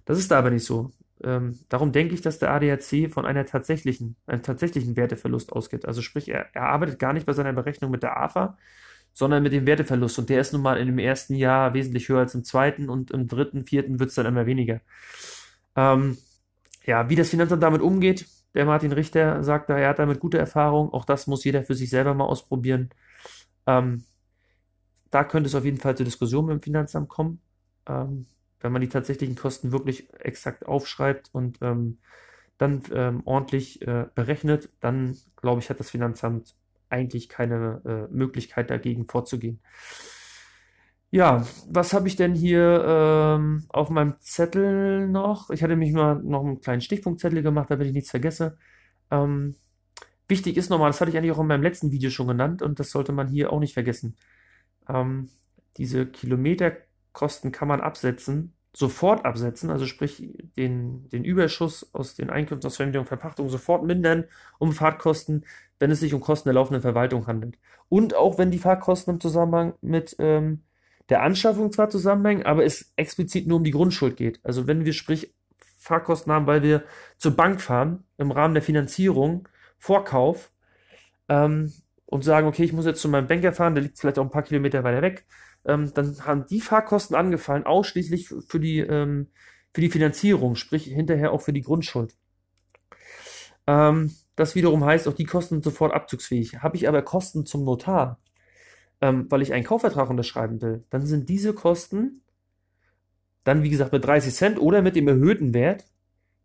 Das 0.05 0.19
ist 0.19 0.31
aber 0.31 0.51
nicht 0.51 0.65
so. 0.65 0.91
Ähm, 1.21 1.59
darum 1.69 1.91
denke 1.91 2.13
ich, 2.13 2.21
dass 2.21 2.39
der 2.39 2.51
ADAC 2.51 3.09
von 3.11 3.25
einer 3.25 3.45
tatsächlichen, 3.45 4.15
einem 4.25 4.43
tatsächlichen 4.43 4.95
Werteverlust 4.95 5.53
ausgeht. 5.53 5.85
Also 5.85 6.01
sprich, 6.01 6.29
er, 6.29 6.47
er 6.53 6.63
arbeitet 6.63 6.99
gar 6.99 7.13
nicht 7.13 7.25
bei 7.25 7.33
seiner 7.33 7.53
Berechnung 7.53 7.91
mit 7.91 8.03
der 8.03 8.17
AFA, 8.17 8.57
sondern 9.13 9.43
mit 9.43 9.53
dem 9.53 9.65
Werteverlust. 9.65 10.17
Und 10.19 10.29
der 10.29 10.41
ist 10.41 10.53
nun 10.53 10.61
mal 10.61 10.77
in 10.77 10.87
dem 10.87 10.99
ersten 10.99 11.35
Jahr 11.35 11.73
wesentlich 11.73 12.09
höher 12.09 12.19
als 12.19 12.35
im 12.35 12.43
zweiten 12.43 12.89
und 12.89 13.11
im 13.11 13.27
dritten, 13.27 13.65
vierten 13.65 13.99
wird 13.99 14.09
es 14.09 14.15
dann 14.15 14.25
immer 14.25 14.45
weniger. 14.45 14.81
Ähm, 15.75 16.17
ja, 16.85 17.09
wie 17.09 17.15
das 17.15 17.29
Finanzamt 17.29 17.63
damit 17.63 17.81
umgeht, 17.81 18.27
der 18.53 18.65
Martin 18.65 18.91
Richter 18.91 19.43
sagt 19.43 19.69
da, 19.69 19.77
er 19.77 19.89
hat 19.89 19.99
damit 19.99 20.19
gute 20.19 20.37
Erfahrung. 20.37 20.91
Auch 20.93 21.05
das 21.05 21.27
muss 21.27 21.43
jeder 21.43 21.63
für 21.63 21.75
sich 21.75 21.89
selber 21.89 22.13
mal 22.13 22.25
ausprobieren. 22.25 22.89
Ähm, 23.67 24.03
da 25.09 25.23
könnte 25.23 25.47
es 25.47 25.55
auf 25.55 25.65
jeden 25.65 25.77
Fall 25.77 25.95
zur 25.95 26.05
Diskussion 26.05 26.45
mit 26.45 26.53
dem 26.53 26.61
Finanzamt 26.61 27.09
kommen, 27.09 27.39
ähm, 27.87 28.25
wenn 28.63 28.71
man 28.71 28.81
die 28.81 28.89
tatsächlichen 28.89 29.35
Kosten 29.35 29.71
wirklich 29.71 30.07
exakt 30.19 30.65
aufschreibt 30.65 31.29
und 31.33 31.59
ähm, 31.61 31.99
dann 32.57 32.81
ähm, 32.93 33.21
ordentlich 33.25 33.81
äh, 33.81 34.05
berechnet, 34.15 34.69
dann 34.79 35.17
glaube 35.35 35.59
ich, 35.59 35.69
hat 35.69 35.79
das 35.79 35.91
Finanzamt 35.91 36.55
eigentlich 36.89 37.27
keine 37.27 37.81
äh, 37.85 38.13
Möglichkeit 38.13 38.69
dagegen 38.69 39.07
vorzugehen. 39.07 39.59
Ja, 41.11 41.45
was 41.69 41.93
habe 41.93 42.07
ich 42.07 42.15
denn 42.15 42.33
hier 42.33 42.83
ähm, 42.87 43.65
auf 43.69 43.89
meinem 43.89 44.15
Zettel 44.19 45.07
noch? 45.07 45.49
Ich 45.51 45.61
hatte 45.61 45.75
mich 45.75 45.93
mal 45.93 46.15
noch 46.23 46.43
einen 46.43 46.61
kleinen 46.61 46.81
Stichpunktzettel 46.81 47.43
gemacht, 47.43 47.69
damit 47.69 47.87
ich 47.87 47.93
nichts 47.93 48.09
vergesse. 48.09 48.57
Ähm, 49.11 49.55
wichtig 50.27 50.57
ist 50.57 50.69
nochmal, 50.69 50.89
das 50.89 51.01
hatte 51.01 51.11
ich 51.11 51.17
eigentlich 51.17 51.31
auch 51.31 51.39
in 51.39 51.47
meinem 51.47 51.61
letzten 51.61 51.91
Video 51.91 52.09
schon 52.09 52.27
genannt 52.27 52.61
und 52.63 52.79
das 52.79 52.89
sollte 52.89 53.11
man 53.11 53.27
hier 53.27 53.51
auch 53.53 53.59
nicht 53.59 53.73
vergessen. 53.73 54.15
Ähm, 54.89 55.29
diese 55.77 56.07
Kilometerkosten 57.13 57.51
kann 57.51 57.67
man 57.67 57.81
absetzen, 57.81 58.53
sofort 58.75 59.25
absetzen, 59.25 59.69
also 59.69 59.85
sprich 59.85 60.33
den, 60.57 61.07
den 61.09 61.23
Überschuss 61.23 61.93
aus 61.93 62.15
den 62.15 62.29
Einkünften 62.29 62.67
aus 62.67 62.77
Vermietung 62.77 63.01
und 63.01 63.07
Verpachtung 63.07 63.49
sofort 63.49 63.83
mindern 63.83 64.25
um 64.57 64.71
Fahrtkosten, 64.71 65.45
wenn 65.79 65.91
es 65.91 65.99
sich 65.99 66.13
um 66.13 66.21
Kosten 66.21 66.49
der 66.49 66.55
laufenden 66.55 66.81
Verwaltung 66.81 67.27
handelt. 67.27 67.57
Und 67.89 68.15
auch 68.15 68.37
wenn 68.37 68.51
die 68.51 68.57
Fahrtkosten 68.57 69.15
im 69.15 69.19
Zusammenhang 69.19 69.75
mit 69.81 70.15
ähm, 70.17 70.63
der 71.09 71.21
Anschaffung 71.21 71.71
zwar 71.71 71.89
zusammenhängen, 71.89 72.45
aber 72.45 72.63
es 72.63 72.93
explizit 72.95 73.47
nur 73.47 73.57
um 73.57 73.63
die 73.63 73.71
Grundschuld 73.71 74.17
geht. 74.17 74.39
Also 74.43 74.65
wenn 74.65 74.85
wir 74.85 74.93
sprich 74.93 75.35
Fahrkosten 75.77 76.31
haben, 76.31 76.47
weil 76.47 76.63
wir 76.63 76.83
zur 77.17 77.35
Bank 77.35 77.61
fahren 77.61 78.05
im 78.17 78.31
Rahmen 78.31 78.53
der 78.55 78.63
Finanzierung, 78.63 79.47
Vorkauf 79.77 80.49
ähm, 81.27 81.73
und 82.05 82.23
sagen, 82.23 82.47
okay, 82.47 82.63
ich 82.63 82.73
muss 82.73 82.85
jetzt 82.85 83.01
zu 83.01 83.09
meinem 83.09 83.27
Banker 83.27 83.53
fahren, 83.53 83.75
der 83.75 83.83
liegt 83.83 83.99
vielleicht 83.99 84.17
auch 84.17 84.23
ein 84.23 84.31
paar 84.31 84.43
Kilometer 84.43 84.83
weiter 84.83 85.01
weg, 85.01 85.25
ähm, 85.65 85.91
dann 85.93 86.25
haben 86.25 86.45
die 86.47 86.61
Fahrkosten 86.61 87.15
angefallen, 87.15 87.65
ausschließlich 87.65 88.29
für 88.47 88.59
die, 88.59 88.79
ähm, 88.79 89.27
für 89.73 89.81
die 89.81 89.89
Finanzierung, 89.89 90.55
sprich 90.55 90.85
hinterher 90.85 91.31
auch 91.31 91.41
für 91.41 91.53
die 91.53 91.61
Grundschuld. 91.61 92.15
Ähm, 93.67 94.13
das 94.35 94.55
wiederum 94.55 94.83
heißt, 94.83 95.07
auch 95.07 95.13
die 95.13 95.25
Kosten 95.25 95.55
sind 95.55 95.63
sofort 95.63 95.93
abzugsfähig. 95.93 96.61
Habe 96.61 96.75
ich 96.75 96.87
aber 96.87 97.01
Kosten 97.01 97.45
zum 97.45 97.63
Notar, 97.63 98.19
ähm, 99.01 99.27
weil 99.29 99.41
ich 99.41 99.53
einen 99.53 99.63
Kaufvertrag 99.63 100.09
unterschreiben 100.09 100.61
will, 100.61 100.83
dann 100.89 101.05
sind 101.05 101.29
diese 101.29 101.53
Kosten 101.53 102.21
dann, 103.43 103.63
wie 103.63 103.69
gesagt, 103.69 103.91
mit 103.91 104.05
30 104.05 104.33
Cent 104.33 104.59
oder 104.59 104.81
mit 104.81 104.95
dem 104.95 105.07
erhöhten 105.07 105.53
Wert 105.53 105.85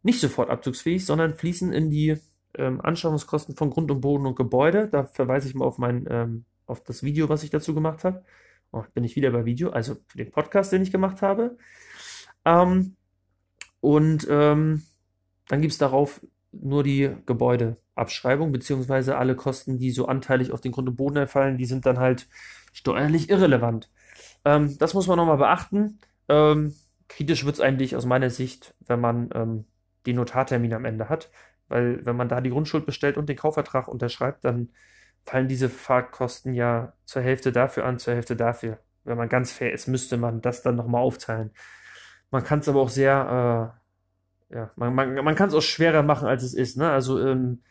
nicht 0.02 0.20
sofort 0.20 0.50
abzugsfähig, 0.50 1.04
sondern 1.04 1.35
fließen 1.35 1.72
in 1.72 1.90
die 1.90 2.16
ähm, 2.54 2.81
Anschaffungskosten 2.81 3.54
von 3.54 3.70
Grund 3.70 3.90
und 3.90 4.00
Boden 4.00 4.26
und 4.26 4.37
Gebäude. 4.37 4.88
Da 4.88 5.04
verweise 5.04 5.48
ich 5.48 5.54
mal 5.54 5.64
auf 5.64 5.78
mein, 5.78 6.07
ähm, 6.11 6.44
auf 6.66 6.83
das 6.83 7.02
Video, 7.02 7.28
was 7.28 7.42
ich 7.42 7.50
dazu 7.50 7.74
gemacht 7.74 8.04
habe. 8.04 8.24
Oh, 8.70 8.85
bin 8.94 9.04
ich 9.04 9.16
wieder 9.16 9.31
bei 9.31 9.44
Video, 9.44 9.70
also 9.70 9.96
für 10.07 10.18
den 10.18 10.31
Podcast, 10.31 10.72
den 10.72 10.83
ich 10.83 10.92
gemacht 10.92 11.22
habe. 11.22 11.57
Ähm, 12.44 12.96
und 13.81 14.26
ähm, 14.28 14.83
dann 15.48 15.61
gibt 15.61 15.72
es 15.72 15.78
darauf 15.78 16.20
nur 16.52 16.83
die 16.83 17.11
Gebäudeabschreibung, 17.26 18.52
beziehungsweise 18.52 19.16
alle 19.16 19.37
Kosten, 19.37 19.78
die 19.78 19.90
so 19.90 20.07
anteilig 20.07 20.52
auf 20.52 20.61
den 20.61 20.72
Grund 20.72 20.88
und 20.88 20.96
Boden 20.96 21.16
erfallen, 21.16 21.59
die 21.59 21.66
sind 21.66 21.87
dann 21.87 21.98
halt 21.98 22.28
steuerlich 22.72 23.31
irrelevant. 23.31 23.90
Ähm, 24.44 24.76
das 24.78 24.94
muss 24.94 25.07
man 25.07 25.16
nochmal 25.16 25.38
beachten. 25.38 25.98
Ähm, 26.28 26.74
kritisch 27.09 27.44
wird 27.44 27.57
es 27.57 27.61
eigentlich 27.61 27.96
aus 27.96 28.07
meiner 28.07 28.31
Sicht, 28.31 28.74
wenn 28.87 29.00
man 29.00 29.31
ähm, 29.35 29.64
die 30.07 30.12
Notartermine 30.12 30.76
am 30.76 30.85
Ende 30.85 31.09
hat, 31.09 31.31
weil 31.68 32.04
wenn 32.04 32.16
man 32.16 32.28
da 32.28 32.40
die 32.40 32.50
Grundschuld 32.50 32.87
bestellt 32.87 33.16
und 33.16 33.28
den 33.28 33.37
Kaufvertrag 33.37 33.88
unterschreibt, 33.88 34.44
dann 34.44 34.70
fallen 35.28 35.48
diese 35.48 35.68
Fahrtkosten 35.68 36.54
ja 36.54 36.92
zur 37.04 37.22
Hälfte 37.22 37.52
dafür 37.52 37.84
an, 37.84 37.98
zur 37.98 38.14
Hälfte 38.14 38.36
dafür. 38.36 38.78
Wenn 39.04 39.16
man 39.16 39.28
ganz 39.28 39.52
fair 39.52 39.72
ist, 39.72 39.86
müsste 39.88 40.16
man 40.16 40.40
das 40.40 40.62
dann 40.62 40.76
nochmal 40.76 41.02
aufteilen. 41.02 41.52
Man 42.30 42.44
kann 42.44 42.60
es 42.60 42.68
aber 42.68 42.80
auch 42.80 42.90
sehr 42.90 43.74
äh, 43.74 43.78
ja, 44.50 44.70
man, 44.76 44.94
man, 44.94 45.14
man 45.14 45.34
kann 45.34 45.48
es 45.48 45.54
auch 45.54 45.62
schwerer 45.62 46.02
machen, 46.02 46.26
als 46.26 46.42
es 46.42 46.54
ist. 46.54 46.76
Ne? 46.76 46.90
Also 46.90 47.20
ähm, 47.20 47.62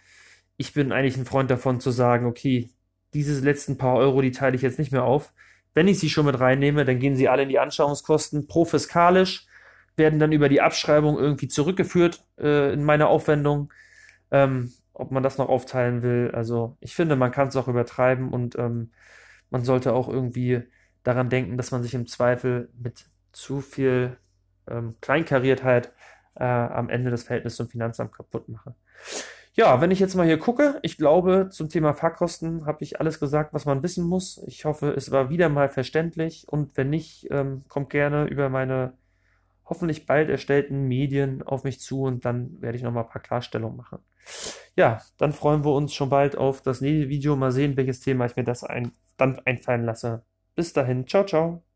ich 0.58 0.74
bin 0.74 0.92
eigentlich 0.92 1.18
ein 1.18 1.26
Freund 1.26 1.50
davon 1.50 1.80
zu 1.80 1.92
sagen, 1.92 2.26
okay, 2.26 2.70
diese 3.14 3.44
letzten 3.44 3.78
paar 3.78 3.96
Euro, 3.96 4.22
die 4.22 4.32
teile 4.32 4.56
ich 4.56 4.62
jetzt 4.62 4.80
nicht 4.80 4.92
mehr 4.92 5.04
auf. 5.04 5.34
Wenn 5.74 5.88
ich 5.88 6.00
sie 6.00 6.10
schon 6.10 6.26
mit 6.26 6.40
reinnehme, 6.40 6.86
dann 6.86 7.00
gehen 7.00 7.16
sie 7.16 7.30
alle 7.30 7.44
in 7.44 7.50
die 7.50 7.60
Anschauungskosten 7.60 8.48
profiskalisch, 8.48 9.48
werden 9.96 10.20
dann 10.20 10.32
über 10.32 10.50
die 10.50 10.62
Abschreibung 10.62 11.18
irgendwie 11.18 11.48
zurückgeführt 11.48 12.24
äh, 12.40 12.74
in 12.74 12.84
meine 12.84 13.08
Aufwendung. 13.08 13.72
Ähm, 14.30 14.74
ob 14.98 15.12
man 15.12 15.24
das 15.24 15.38
noch 15.38 15.50
aufteilen 15.50 16.02
will. 16.02 16.32
Also 16.34 16.78
ich 16.80 16.96
finde, 16.96 17.16
man 17.16 17.32
kann 17.32 17.48
es 17.48 17.56
auch 17.56 17.68
übertreiben 17.68 18.30
und 18.30 18.58
ähm, 18.58 18.92
man 19.50 19.64
sollte 19.64 19.94
auch 19.94 20.10
irgendwie 20.10 20.64
daran 21.04 21.30
denken, 21.30 21.58
dass 21.58 21.72
man 21.72 21.84
sich 21.84 21.94
im 21.94 22.08
Zweifel 22.08 22.70
mit 22.82 23.06
zu 23.32 23.62
viel 23.62 24.18
ähm, 24.70 24.96
Kleinkariertheit 25.02 25.94
äh, 26.36 26.44
am 26.44 26.90
Ende 26.90 27.12
das 27.12 27.24
Verhältnis 27.24 27.56
zum 27.56 27.70
Finanzamt 27.70 28.12
kaputt 28.12 28.50
mache. 28.50 28.76
Ja, 29.54 29.82
wenn 29.82 29.92
ich 29.92 30.00
jetzt 30.00 30.16
mal 30.16 30.26
hier 30.26 30.38
gucke, 30.38 30.80
ich 30.84 30.98
glaube, 30.98 31.50
zum 31.52 31.70
Thema 31.70 31.94
Fahrkosten 31.94 32.66
habe 32.66 32.84
ich 32.84 33.00
alles 33.00 33.20
gesagt, 33.20 33.54
was 33.54 33.66
man 33.66 33.82
wissen 33.82 34.06
muss. 34.06 34.44
Ich 34.46 34.66
hoffe, 34.66 34.94
es 34.96 35.12
war 35.12 35.30
wieder 35.30 35.50
mal 35.50 35.70
verständlich 35.70 36.48
und 36.48 36.78
wenn 36.78 36.90
nicht, 36.90 37.28
ähm, 37.32 37.64
kommt 37.68 37.90
gerne 37.90 38.26
über 38.26 38.50
meine 38.50 38.94
hoffentlich 39.66 40.06
bald 40.06 40.30
erstellten 40.30 40.88
Medien 40.88 41.44
auf 41.44 41.64
mich 41.64 41.80
zu 41.80 42.04
und 42.04 42.26
dann 42.26 42.62
werde 42.62 42.78
ich 42.78 42.84
nochmal 42.84 43.04
ein 43.04 43.10
paar 43.10 43.22
Klarstellungen 43.22 43.78
machen. 43.78 44.00
Ja, 44.76 45.02
dann 45.18 45.34
freuen 45.34 45.66
wir 45.66 45.74
uns 45.74 45.94
schon 45.94 46.10
bald 46.10 46.38
auf 46.38 46.62
das 46.62 46.82
nächste 46.82 47.10
Video. 47.10 47.36
Mal 47.36 47.52
sehen, 47.52 47.78
welches 47.78 48.00
Thema 48.00 48.26
ich 48.26 48.36
mir 48.36 48.44
das 48.44 48.64
ein, 48.64 48.92
dann 49.18 49.40
einfallen 49.46 49.86
lasse. 49.86 50.24
Bis 50.56 50.74
dahin, 50.74 51.08
ciao, 51.08 51.26
ciao. 51.26 51.67